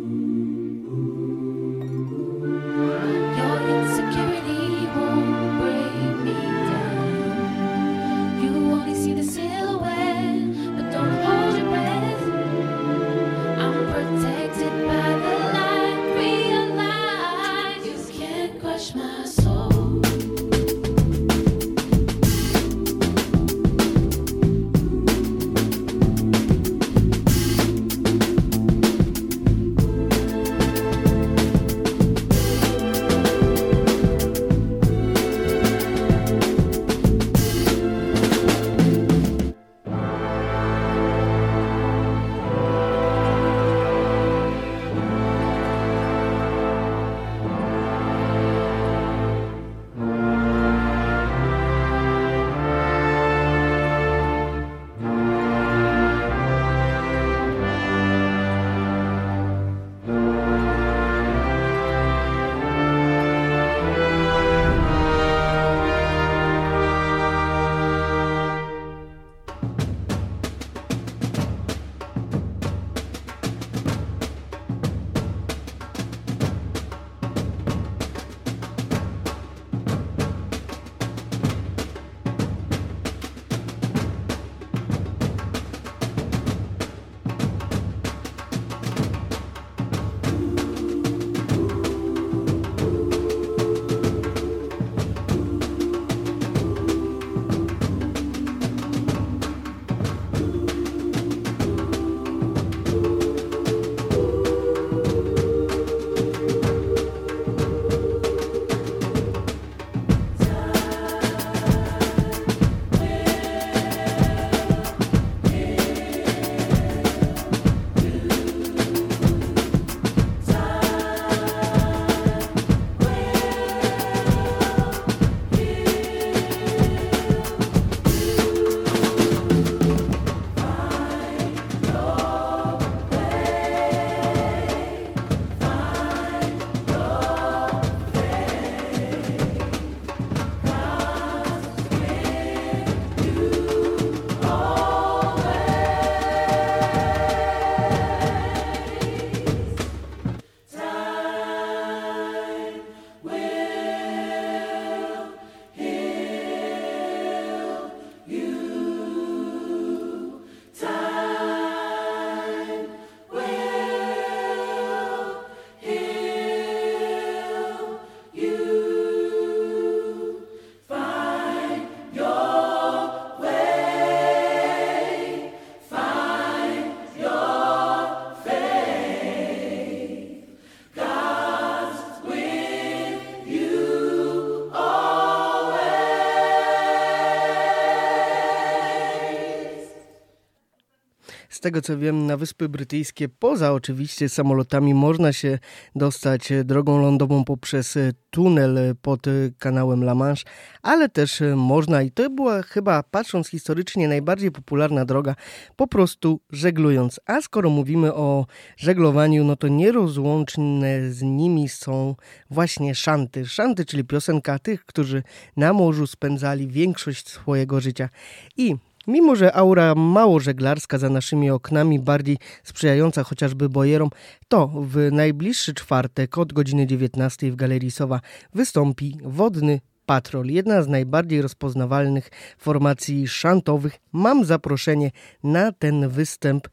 Tego 191.62 191.82
co 191.82 191.98
wiem, 191.98 192.28
na 192.28 192.38
Wyspy 192.38 192.70
Brytyjskie, 192.70 193.30
poza 193.30 193.74
oczywiście 193.74 194.30
samolotami, 194.30 194.94
można 194.94 195.34
się 195.34 195.60
dostać 195.96 196.50
drogą 196.64 197.02
lądową 197.02 197.44
poprzez 197.44 197.98
tunel 198.30 198.96
pod 199.02 199.26
kanałem 199.60 200.04
La 200.04 200.16
Manche, 200.16 200.44
ale 200.82 201.10
też 201.10 201.42
można, 201.56 202.02
i 202.02 202.12
to 202.12 202.30
była 202.30 202.62
chyba, 202.62 203.04
patrząc 203.04 203.48
historycznie, 203.48 204.08
najbardziej 204.08 204.52
popularna 204.52 205.06
droga, 205.06 205.36
po 205.76 205.88
prostu 205.88 206.40
żeglując. 206.52 207.20
A 207.26 207.42
skoro 207.42 207.70
mówimy 207.70 208.14
o 208.14 208.46
żeglowaniu, 208.78 209.44
no 209.44 209.56
to 209.56 209.68
nierozłączne 209.68 211.12
z 211.12 211.22
nimi 211.22 211.70
są 211.70 212.16
właśnie 212.50 212.96
szanty. 212.96 213.46
Szanty, 213.46 213.86
czyli 213.86 214.04
piosenka 214.04 214.60
tych, 214.60 214.86
którzy 214.86 215.24
na 215.58 215.74
morzu 215.74 216.08
spędzali 216.08 216.68
większość 216.68 217.30
swojego 217.30 217.82
życia. 217.82 218.10
I 218.58 218.76
Mimo, 219.12 219.36
że 219.36 219.56
aura 219.56 219.96
mało 219.96 220.40
żeglarska 220.40 220.98
za 220.98 221.10
naszymi 221.10 221.50
oknami, 221.50 222.00
bardziej 222.00 222.38
sprzyjająca 222.64 223.24
chociażby 223.24 223.70
bojerom, 223.70 224.10
to 224.48 224.68
w 224.68 225.12
najbliższy 225.12 225.74
czwartek 225.74 226.38
od 226.38 226.54
godziny 226.54 226.88
19 226.88 227.52
w 227.52 227.56
Galerii 227.56 227.92
Sowa 227.92 228.22
wystąpi 228.54 229.18
Wodny 229.24 229.82
Patrol, 230.06 230.46
jedna 230.46 230.84
z 230.84 230.88
najbardziej 230.88 231.42
rozpoznawalnych 231.42 232.30
formacji 232.58 233.28
szantowych. 233.28 234.00
Mam 234.12 234.46
zaproszenie 234.46 235.12
na 235.44 235.72
ten 235.72 236.10
występ 236.10 236.68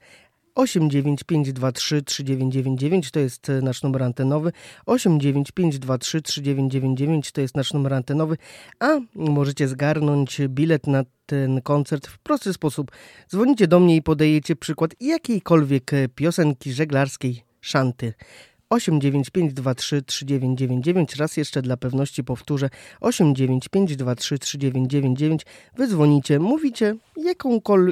89523 0.59 2.03
3999 2.03 3.11
to 3.11 3.21
jest 3.21 3.51
e, 3.51 3.63
nasz 3.63 3.83
numer 3.83 4.03
antenowy. 4.03 4.53
89523 4.87 6.23
3999 6.23 7.33
to 7.33 7.41
jest 7.41 7.57
nasz 7.57 7.73
numer 7.73 7.95
antenowy, 7.95 8.37
a 8.81 8.99
możecie 9.15 9.69
zgarnąć 9.69 10.41
bilet 10.49 10.87
na 10.87 11.05
ten 11.27 11.63
koncert 11.63 12.07
w 12.07 12.19
prosty 12.19 12.53
sposób. 12.53 12.91
Dzwonicie 13.31 13.67
do 13.67 13.81
mnie 13.81 13.97
i 13.97 14.03
podajecie 14.03 14.57
przykład 14.57 14.91
jakiejkolwiek 15.01 15.93
e, 15.93 16.09
piosenki 16.09 16.73
żeglarskiej, 16.73 17.45
szanty. 17.61 18.15
89523 18.71 20.03
3999. 20.03 21.17
Raz 21.17 21.37
jeszcze 21.37 21.63
dla 21.63 21.77
pewności 21.77 22.25
powtórzę 22.25 22.71
89523 23.01 24.39
3999. 24.39 25.47
Wydzwonicie, 25.77 26.39
mówicie 26.39 26.95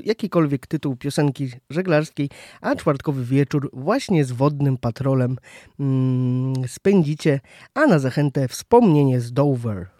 jakikolwiek 0.04 0.66
tytuł 0.66 0.96
piosenki 0.96 1.50
żeglarskiej, 1.70 2.30
a 2.60 2.76
czwartkowy 2.76 3.24
wieczór 3.24 3.70
właśnie 3.72 4.24
z 4.24 4.32
wodnym 4.32 4.76
patrolem 4.76 5.36
mm, 5.80 6.54
spędzicie, 6.68 7.40
a 7.74 7.86
na 7.86 7.98
zachętę 7.98 8.48
wspomnienie 8.48 9.20
z 9.20 9.32
Dover. 9.32 9.95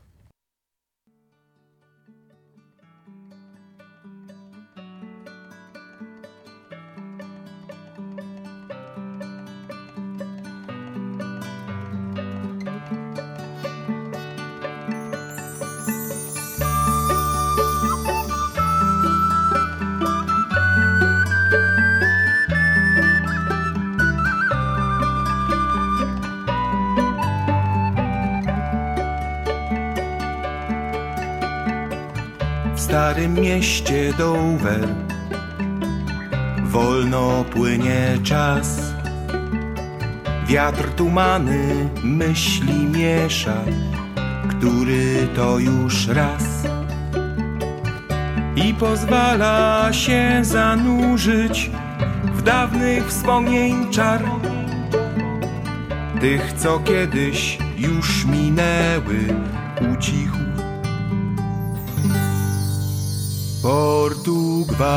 Starym 32.96 33.34
mieście 33.34 34.12
Dover 34.18 34.88
wolno 36.64 37.44
płynie 37.44 38.18
czas. 38.22 38.80
Wiatr 40.46 40.90
tumany 40.90 41.88
myśli 42.02 42.86
miesza, 42.86 43.64
który 44.48 45.28
to 45.34 45.58
już 45.58 46.08
raz. 46.08 46.42
I 48.56 48.74
pozwala 48.74 49.88
się 49.92 50.38
zanurzyć 50.42 51.70
w 52.34 52.42
dawnych 52.42 53.08
wspomnień 53.08 53.90
czar. 53.90 54.22
Tych, 56.20 56.52
co 56.52 56.78
kiedyś 56.78 57.58
już 57.78 58.24
minęły, 58.24 59.18
ucichł 59.92 60.35
Portugwa. 63.66 64.96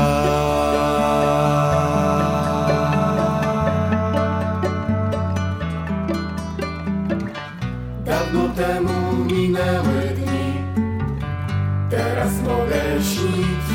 Dawno 8.06 8.50
temu 8.56 9.26
minęły 9.26 10.02
dni, 10.16 10.54
teraz 11.90 12.32
mogę 12.42 13.04
śnić. 13.04 13.66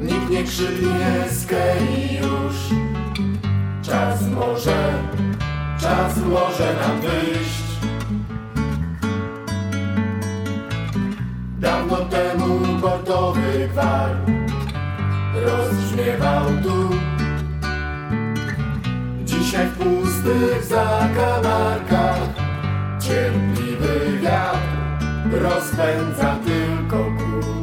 Nikt 0.00 0.30
nie 0.30 0.44
krzyknie 0.44 1.24
z 1.30 1.46
już. 2.22 2.56
Czas 3.82 4.22
może, 4.28 5.02
czas 5.80 6.16
może 6.16 6.74
nam 6.74 7.00
wyjść. 7.00 7.68
Dawno 11.58 11.96
temu 11.96 12.67
portowy 12.80 13.68
gwar 13.68 14.10
rozbrzmiewał 15.34 16.44
tu. 16.62 16.90
Dzisiaj 19.24 19.66
w 19.66 19.76
pustych 19.76 20.64
zakamarkach 20.64 22.28
cierpliwy 23.00 24.18
wiatr 24.22 24.58
rozpędza 25.32 26.36
tylko 26.44 26.96
kurz. 26.96 27.57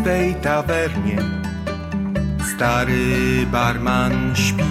Pustej 0.00 0.34
tawernie 0.34 1.16
stary 2.54 3.46
barman 3.52 4.36
śpi. 4.36 4.64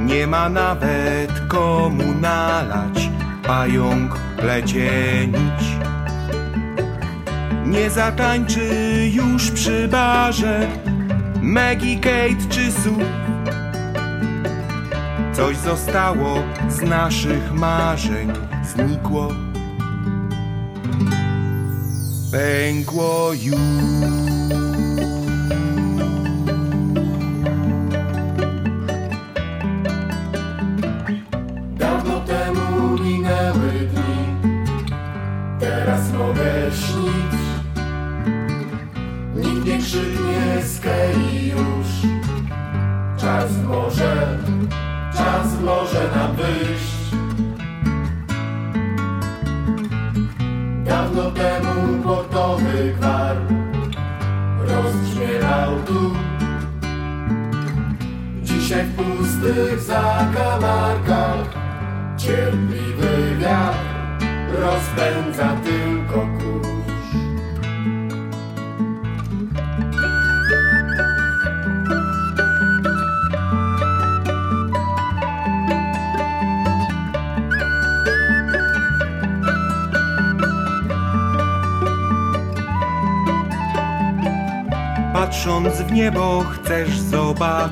Nie 0.00 0.26
ma 0.26 0.48
nawet 0.48 1.40
komu 1.48 2.14
nalać, 2.20 3.10
pająk 3.46 4.16
plecie 4.36 5.26
nić. 5.26 5.78
Nie 7.66 7.90
zatańczy 7.90 8.70
już 9.12 9.50
przy 9.50 9.88
barze 9.88 10.68
Maggie, 11.42 11.96
Kate 11.96 12.48
czy 12.48 12.72
Sue. 12.72 13.04
Coś 15.32 15.56
zostało 15.56 16.42
z 16.68 16.82
naszych 16.82 17.52
marzeń, 17.52 18.32
znikło. 18.64 19.47
Pękło 22.30 23.32
już. 23.32 23.54
Dawno 23.54 24.27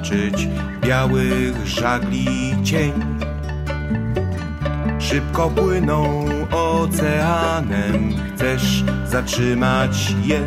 zobaczyć 0.07 0.49
białych 0.81 1.67
żagli 1.67 2.55
cień. 2.65 2.93
Szybko 4.99 5.51
płyną 5.51 6.25
oceanem, 6.51 8.15
chcesz 8.35 8.85
zatrzymać 9.07 10.15
je. 10.25 10.41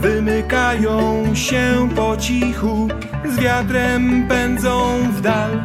Wymykają 0.00 1.24
się 1.34 1.88
po 1.96 2.16
cichu, 2.16 2.88
z 3.24 3.40
wiatrem 3.40 4.28
pędzą 4.28 4.98
w 5.12 5.20
dal. 5.20 5.62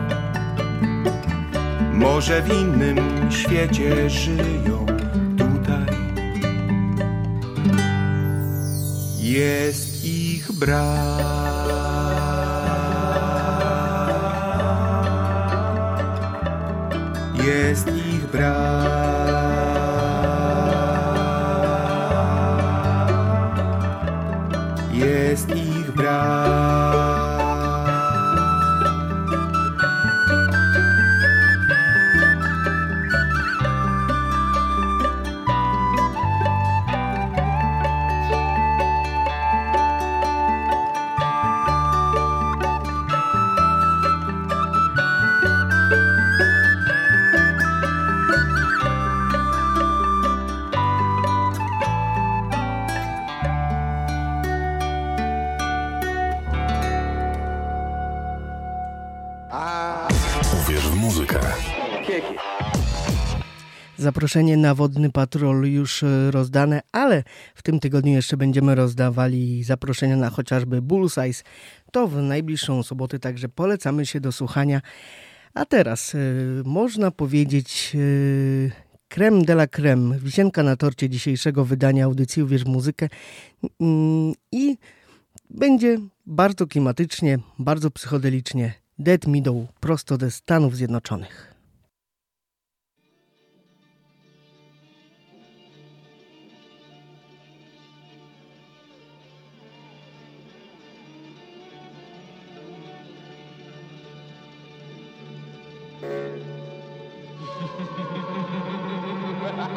Może 1.93 2.41
w 2.41 2.53
innym 2.53 2.97
świecie 3.31 4.09
żyją 4.09 4.85
tutaj. 5.37 5.95
Jest 9.19 10.05
ich 10.05 10.51
brak. 10.51 11.26
Jest 17.47 17.87
ich 17.87 18.27
brak. 18.31 19.06
Zaproszenie 64.27 64.57
na 64.57 64.75
wodny 64.75 65.11
patrol 65.11 65.65
już 65.65 66.03
e, 66.03 66.31
rozdane, 66.31 66.81
ale 66.91 67.23
w 67.55 67.63
tym 67.63 67.79
tygodniu 67.79 68.13
jeszcze 68.13 68.37
będziemy 68.37 68.75
rozdawali 68.75 69.63
zaproszenia 69.63 70.15
na 70.15 70.29
chociażby 70.29 70.81
Bullsize. 70.81 71.43
To 71.91 72.07
w 72.07 72.21
najbliższą 72.21 72.83
sobotę, 72.83 73.19
także 73.19 73.49
polecamy 73.49 74.05
się 74.05 74.19
do 74.19 74.31
słuchania. 74.31 74.81
A 75.53 75.65
teraz 75.65 76.15
e, 76.15 76.19
można 76.65 77.11
powiedzieć 77.11 77.95
e, 77.95 77.99
creme 79.07 79.41
de 79.45 79.53
la 79.53 79.67
creme, 79.67 80.19
wisienka 80.19 80.63
na 80.63 80.75
torcie 80.75 81.09
dzisiejszego 81.09 81.65
wydania 81.65 82.05
audycji 82.05 82.43
Uwierz 82.43 82.65
muzykę 82.65 83.09
Mm, 83.81 84.33
i 84.51 84.77
będzie 85.49 85.97
bardzo 86.25 86.67
klimatycznie, 86.67 87.39
bardzo 87.59 87.91
psychodelicznie. 87.91 88.73
Dead 88.99 89.27
Meadow 89.27 89.55
prosto 89.79 90.17
ze 90.17 90.31
Stanów 90.31 90.75
Zjednoczonych. 90.75 91.46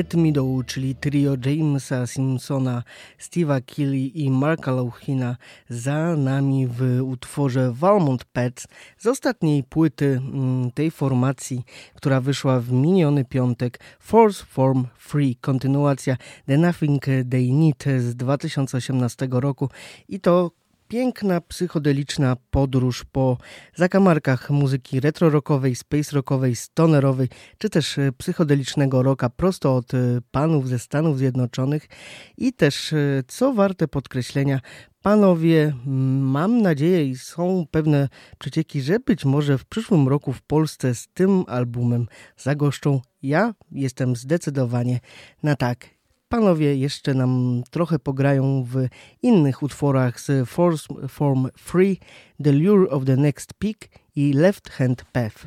Dead 0.00 0.14
Meadow, 0.14 0.66
czyli 0.66 0.94
trio 0.94 1.36
Jamesa 1.46 2.06
Simpsona, 2.06 2.82
Steve'a 3.18 3.60
Kelly 3.60 4.06
i 4.14 4.30
Marka 4.30 4.72
Lauchina 4.72 5.36
za 5.68 6.16
nami 6.16 6.66
w 6.66 7.00
utworze 7.02 7.72
Valmont 7.72 8.24
Pets 8.24 8.66
z 8.98 9.06
ostatniej 9.06 9.64
płyty 9.64 10.06
mm, 10.06 10.70
tej 10.70 10.90
formacji, 10.90 11.64
która 11.94 12.20
wyszła 12.20 12.60
w 12.60 12.72
miniony 12.72 13.24
piątek 13.24 13.80
Force 14.00 14.44
Form 14.44 14.86
Free, 14.98 15.36
kontynuacja 15.36 16.16
The 16.46 16.58
Nothing 16.58 17.04
They 17.30 17.52
Need 17.52 17.84
z 17.98 18.16
2018 18.16 19.28
roku 19.30 19.68
i 20.08 20.20
to 20.20 20.50
piękna, 20.90 21.40
psychodeliczna 21.40 22.36
podróż 22.50 23.04
po 23.12 23.38
zakamarkach 23.74 24.50
muzyki 24.50 25.00
retro-rockowej, 25.00 25.74
space-rockowej, 25.74 26.54
stonerowej, 26.54 27.28
czy 27.58 27.70
też 27.70 27.98
e, 27.98 28.12
psychodelicznego 28.12 29.02
rocka 29.02 29.30
prosto 29.30 29.76
od 29.76 29.94
e, 29.94 29.98
panów 30.30 30.68
ze 30.68 30.78
Stanów 30.78 31.18
Zjednoczonych 31.18 31.88
i 32.36 32.52
też, 32.52 32.92
e, 32.92 33.22
co 33.26 33.52
warte 33.52 33.88
podkreślenia, 33.88 34.60
Panowie, 35.02 35.72
mam 36.20 36.62
nadzieję 36.62 37.04
i 37.04 37.16
są 37.16 37.66
pewne 37.70 38.08
przecieki, 38.38 38.82
że 38.82 39.00
być 39.00 39.24
może 39.24 39.58
w 39.58 39.64
przyszłym 39.64 40.08
roku 40.08 40.32
w 40.32 40.42
Polsce 40.42 40.94
z 40.94 41.08
tym 41.14 41.44
albumem 41.46 42.06
zagoszczą. 42.36 43.00
Ja 43.22 43.54
jestem 43.72 44.16
zdecydowanie 44.16 45.00
na 45.42 45.56
tak. 45.56 45.99
Panowie 46.30 46.76
jeszcze 46.76 47.14
nam 47.14 47.62
trochę 47.70 47.98
pograją 47.98 48.64
w 48.64 48.74
innych 49.22 49.62
utworach 49.62 50.20
z 50.20 50.48
Force 50.48 51.08
Form 51.08 51.48
Free, 51.58 51.98
The 52.44 52.52
Lure 52.52 52.90
of 52.90 53.04
the 53.04 53.16
Next 53.16 53.54
Peak 53.54 53.88
i 54.16 54.32
Left 54.32 54.70
Hand 54.70 55.04
Path. 55.12 55.46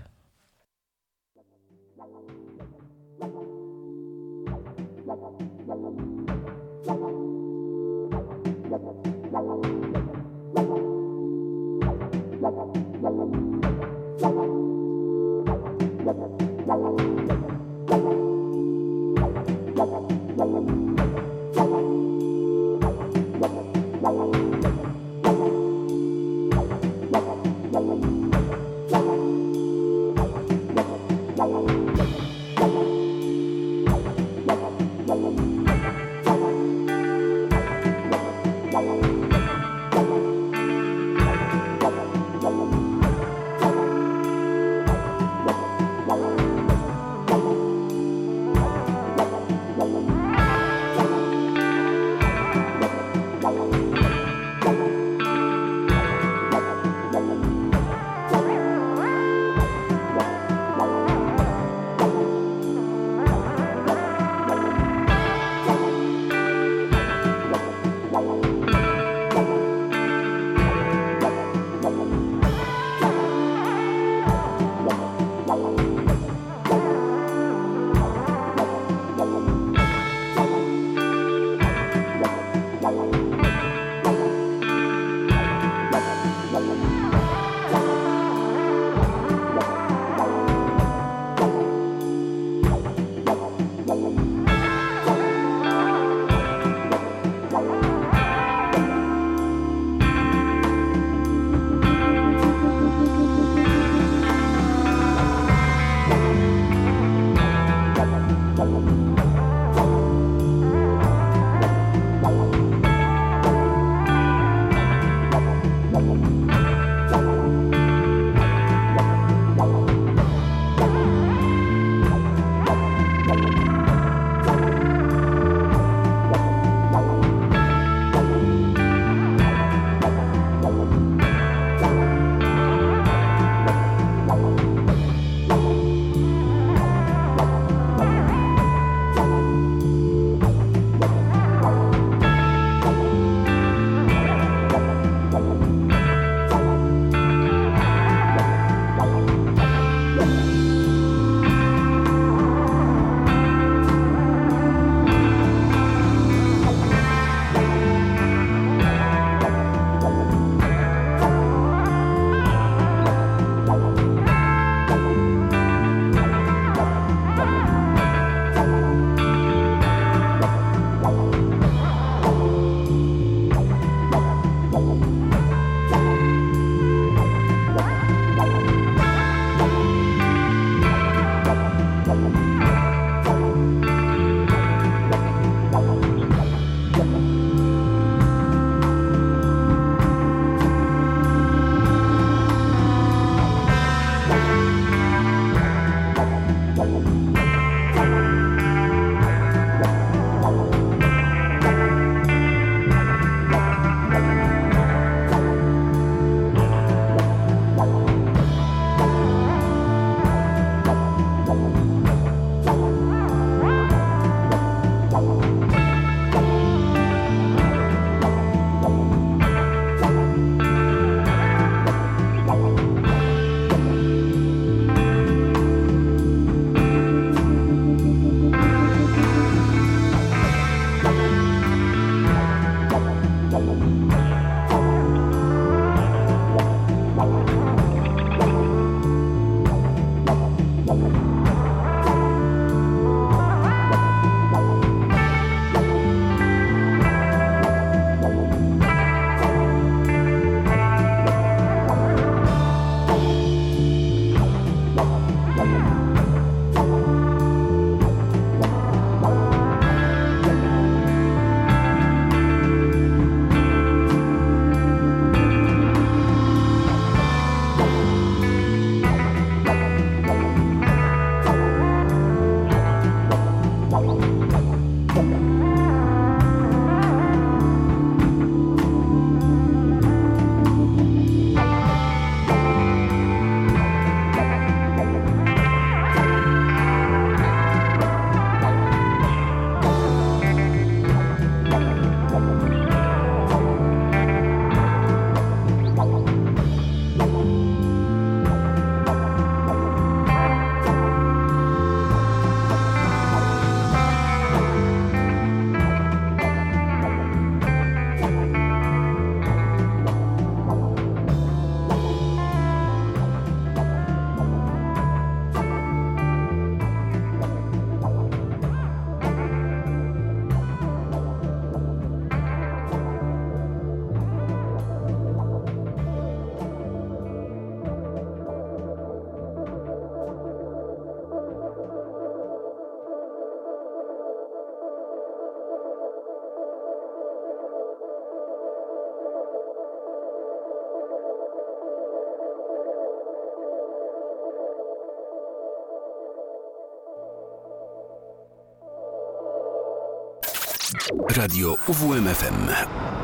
Radio 351.30 351.78
UWMFM. 351.88 353.23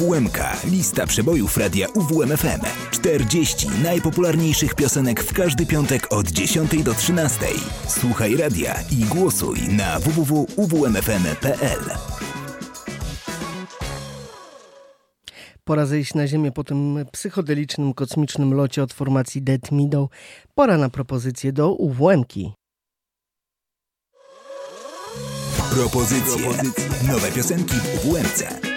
UWMK. 0.00 0.38
Lista 0.64 1.06
przebojów 1.06 1.56
radia 1.56 1.88
UWMFM. 1.88 2.60
40 2.90 3.68
najpopularniejszych 3.82 4.74
piosenek 4.74 5.22
w 5.22 5.32
każdy 5.32 5.66
piątek 5.66 6.12
od 6.12 6.30
10 6.30 6.82
do 6.82 6.94
13. 6.94 7.46
Słuchaj 7.86 8.36
radia 8.36 8.74
i 8.90 9.04
głosuj 9.04 9.58
na 9.68 9.98
www.uwmfm.pl. 9.98 11.80
Pora 15.64 15.86
zejść 15.86 16.14
na 16.14 16.26
ziemię 16.26 16.52
po 16.52 16.64
tym 16.64 17.04
psychodelicznym, 17.12 17.94
kosmicznym 17.94 18.54
locie 18.54 18.82
od 18.82 18.92
formacji 18.92 19.42
Dead 19.42 19.72
Meadow. 19.72 20.10
Pora 20.54 20.78
na 20.78 20.88
propozycję 20.88 21.52
do 21.52 21.72
UWM-ki. 21.72 22.52
Propozycje. 25.70 26.48
Nowe 27.08 27.32
piosenki 27.32 27.74
w 27.74 28.06
UWMC. 28.06 28.69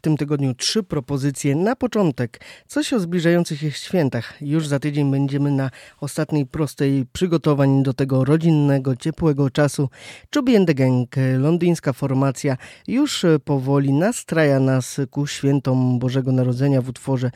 W 0.00 0.02
tym 0.02 0.16
tygodniu 0.16 0.54
trzy 0.54 0.82
propozycje. 0.82 1.54
Na 1.56 1.76
początek 1.76 2.40
coś 2.66 2.92
o 2.92 3.00
zbliżających 3.00 3.60
się 3.60 3.70
świętach. 3.70 4.34
Już 4.40 4.66
za 4.66 4.78
tydzień 4.78 5.10
będziemy 5.10 5.50
na 5.50 5.70
ostatniej 6.00 6.46
prostej 6.46 7.06
przygotowań 7.12 7.82
do 7.82 7.94
tego 7.94 8.24
rodzinnego, 8.24 8.96
ciepłego 8.96 9.50
czasu. 9.50 9.88
Chubby 10.34 10.56
and 10.56 10.66
the 10.66 10.74
Gang, 10.74 11.14
londyńska 11.38 11.92
formacja, 11.92 12.56
już 12.88 13.26
powoli 13.44 13.92
nastraja 13.92 14.60
nas 14.60 15.00
ku 15.10 15.26
świętom 15.26 15.98
Bożego 15.98 16.32
Narodzenia 16.32 16.82
w 16.82 16.88
utworze 16.88 17.30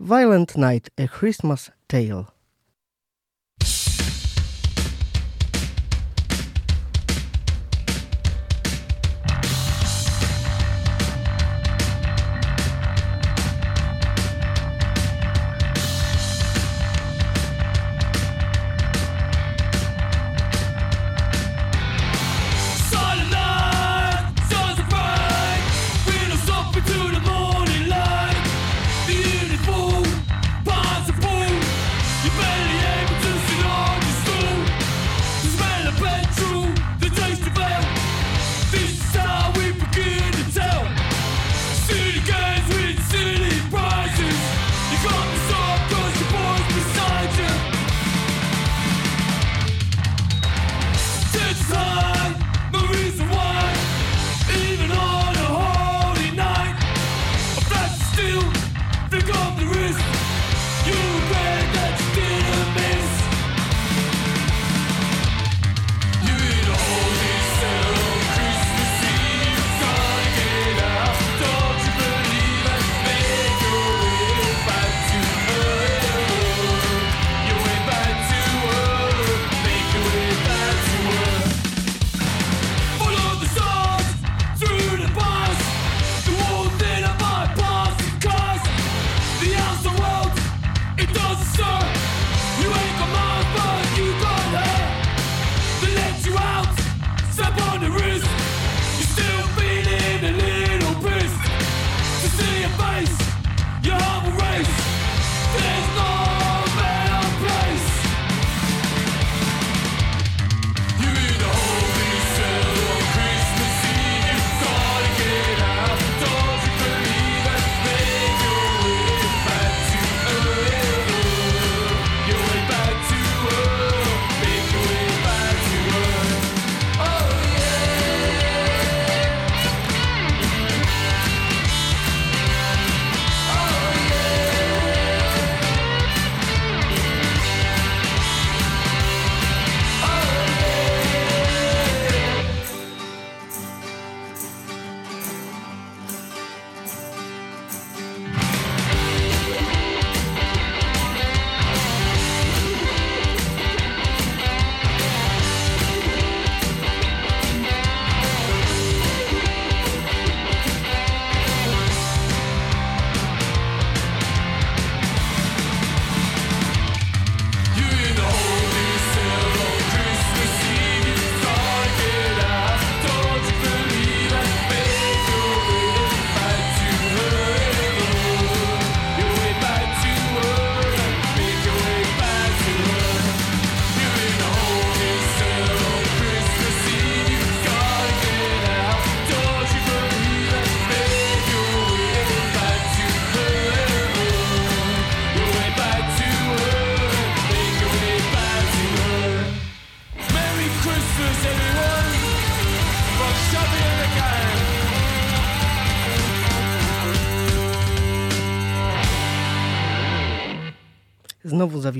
Violent 0.00 0.56
Night, 0.56 0.90
A 1.00 1.18
Christmas 1.18 1.70
Tale. 1.86 2.35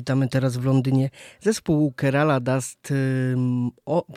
это 0.06 0.14
teraz 0.28 0.56
w 0.56 0.64
Londynie. 0.64 1.10
Zespół 1.40 1.92
Kerala 1.92 2.40
Dust 2.40 2.92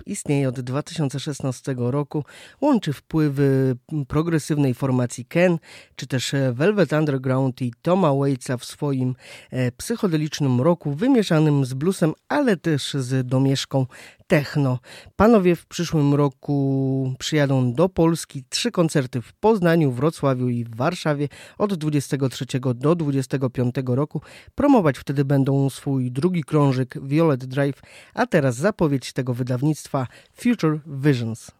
istnieje 0.06 0.50
od 0.50 0.60
2016 0.60 1.76
roku. 1.78 2.24
Łączy 2.62 2.94
wpływy 2.94 3.76
progresywnej 4.08 4.74
formacji 4.74 5.26
Ken, 5.26 5.58
czy 5.96 6.08
też 6.08 6.34
e, 6.34 6.54
Velvet 6.54 6.94
Underground 6.94 7.62
i 7.62 7.74
Toma 7.82 8.14
Waitsa 8.14 8.58
w 8.58 8.66
swoim 8.66 9.16
e, 9.52 9.72
psychodelicznym 9.72 10.62
roku, 10.62 10.92
wymieszanym 10.92 11.66
z 11.66 11.74
bluesem, 11.74 12.14
ale 12.28 12.58
też 12.58 12.94
z 12.94 13.28
domieszką 13.28 13.86
techno. 14.30 14.80
Panowie 15.16 15.56
w 15.56 15.66
przyszłym 15.66 16.14
roku 16.14 17.14
przyjadą 17.20 17.74
do 17.74 17.90
Polski. 17.90 18.44
Trzy 18.50 18.72
koncerty 18.72 19.22
w 19.22 19.34
Poznaniu, 19.34 19.92
Wrocławiu 19.92 20.50
i 20.50 20.64
w 20.64 20.76
Warszawie 20.76 21.30
od 21.58 21.74
23 21.74 22.46
do 22.76 22.96
25 22.96 23.76
roku. 23.88 24.22
Promować 24.56 24.98
wtedy 24.98 25.26
będą 25.26 25.70
swój 25.70 25.99
swój 26.00 26.12
drugi 26.12 26.44
krążek 26.44 26.96
Violet 27.08 27.46
Drive, 27.46 27.82
a 28.14 28.26
teraz 28.26 28.56
zapowiedź 28.56 29.14
tego 29.14 29.34
wydawnictwa 29.34 30.08
Future 30.34 30.80
Visions. 30.86 31.52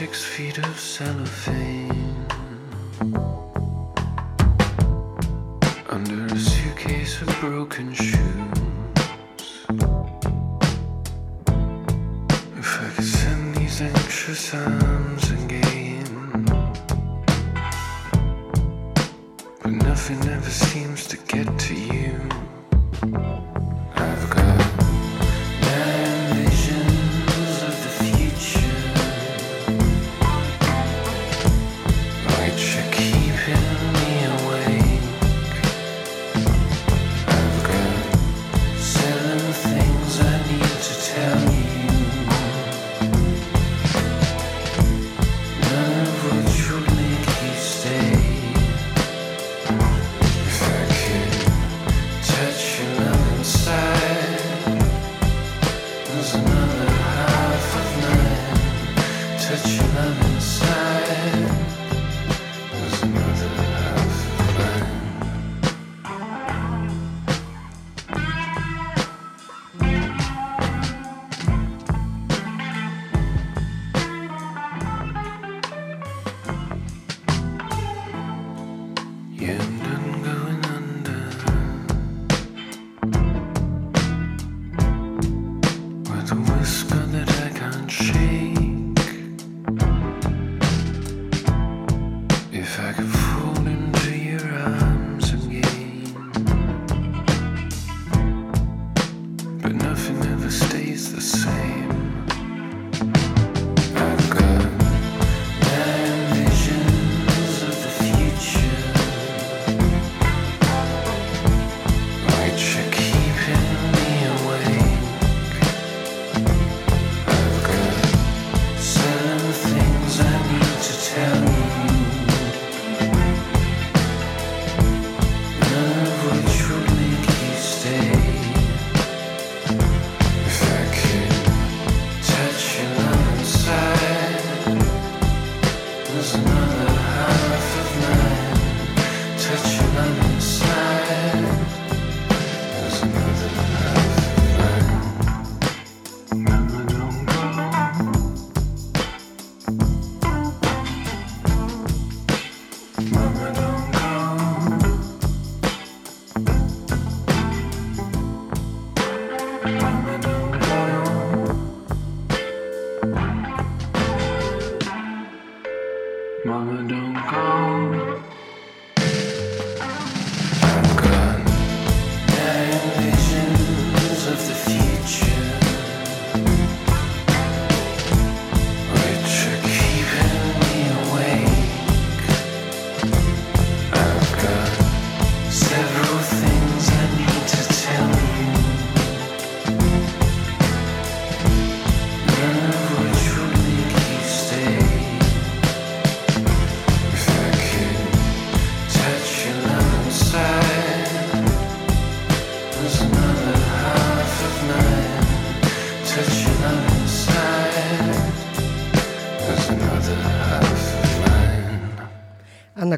six 0.00 0.24
feet 0.24 0.58
of 0.58 0.80
celery. 0.80 1.29
broken 7.40 7.90
shoes. 7.94 8.18
If 12.58 12.82
I 12.82 12.90
could 12.94 13.04
send 13.04 13.54
these 13.54 13.80
anxious 13.80 14.54
arms 14.54 15.30
again, 15.30 16.44
but 19.62 19.72
nothing 19.72 20.20
ever 20.28 20.50
seems 20.50 21.06
to 21.06 21.16
get 21.16 21.58
to 21.60 21.74
you. 21.74 23.49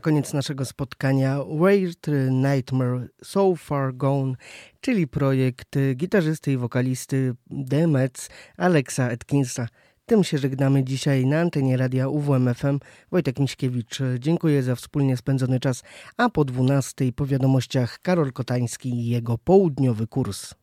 koniec 0.02 0.32
naszego 0.32 0.64
spotkania 0.64 1.38
Weird 1.60 2.06
Nightmare 2.30 3.08
So 3.24 3.56
Far 3.56 3.94
Gone, 3.94 4.34
czyli 4.80 5.06
projekt 5.06 5.78
gitarzysty 5.96 6.52
i 6.52 6.56
wokalisty 6.56 7.34
The 7.70 7.86
Mets 7.86 8.28
Alexa 8.56 9.10
Atkinsa. 9.10 9.66
Tym 10.06 10.24
się 10.24 10.38
żegnamy 10.38 10.84
dzisiaj 10.84 11.26
na 11.26 11.40
antenie 11.40 11.76
radia 11.76 12.08
UWMFM. 12.08 12.78
Wojtek 13.10 13.38
Miśkiewicz, 13.38 13.98
dziękuję 14.18 14.62
za 14.62 14.74
wspólnie 14.76 15.16
spędzony 15.16 15.60
czas, 15.60 15.82
a 16.16 16.30
po 16.30 16.44
12 16.44 17.12
po 17.12 17.26
wiadomościach 17.26 17.98
Karol 17.98 18.32
Kotański 18.32 18.88
i 18.88 19.06
jego 19.06 19.38
południowy 19.38 20.06
kurs. 20.06 20.54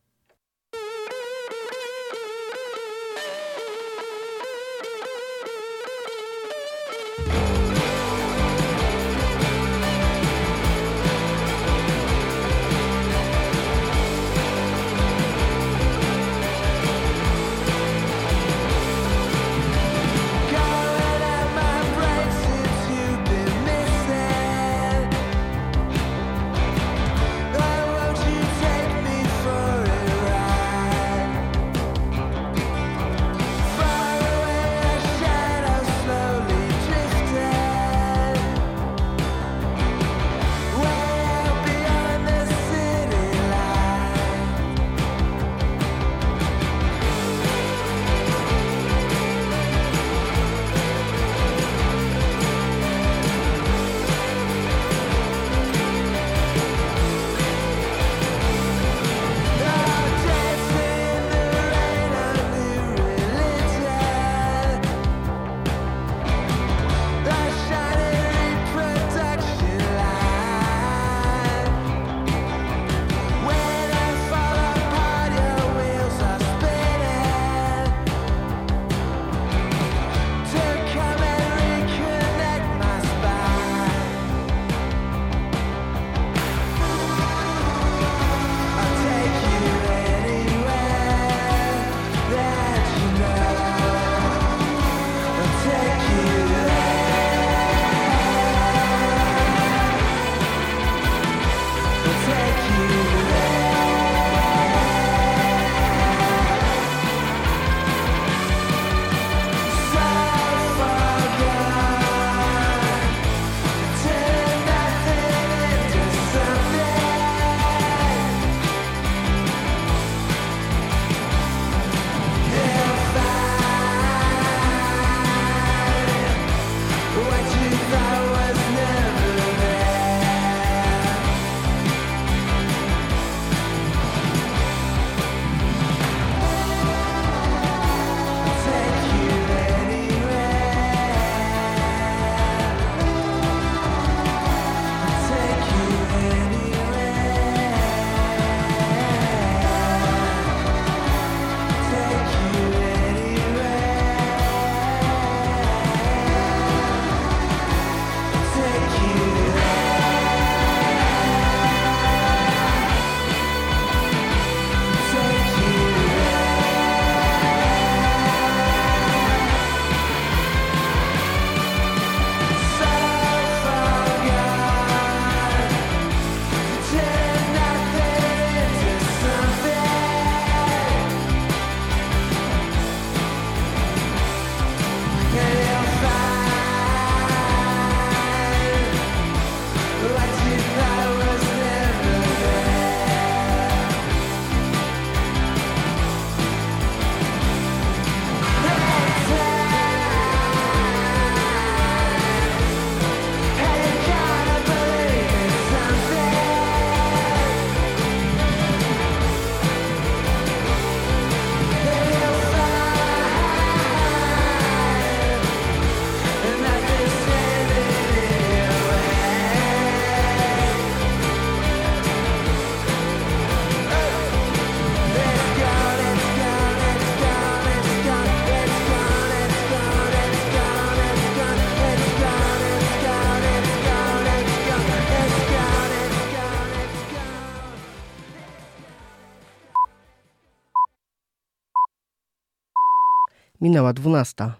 Minęła 243.60 243.92
dwunasta. 243.92 244.59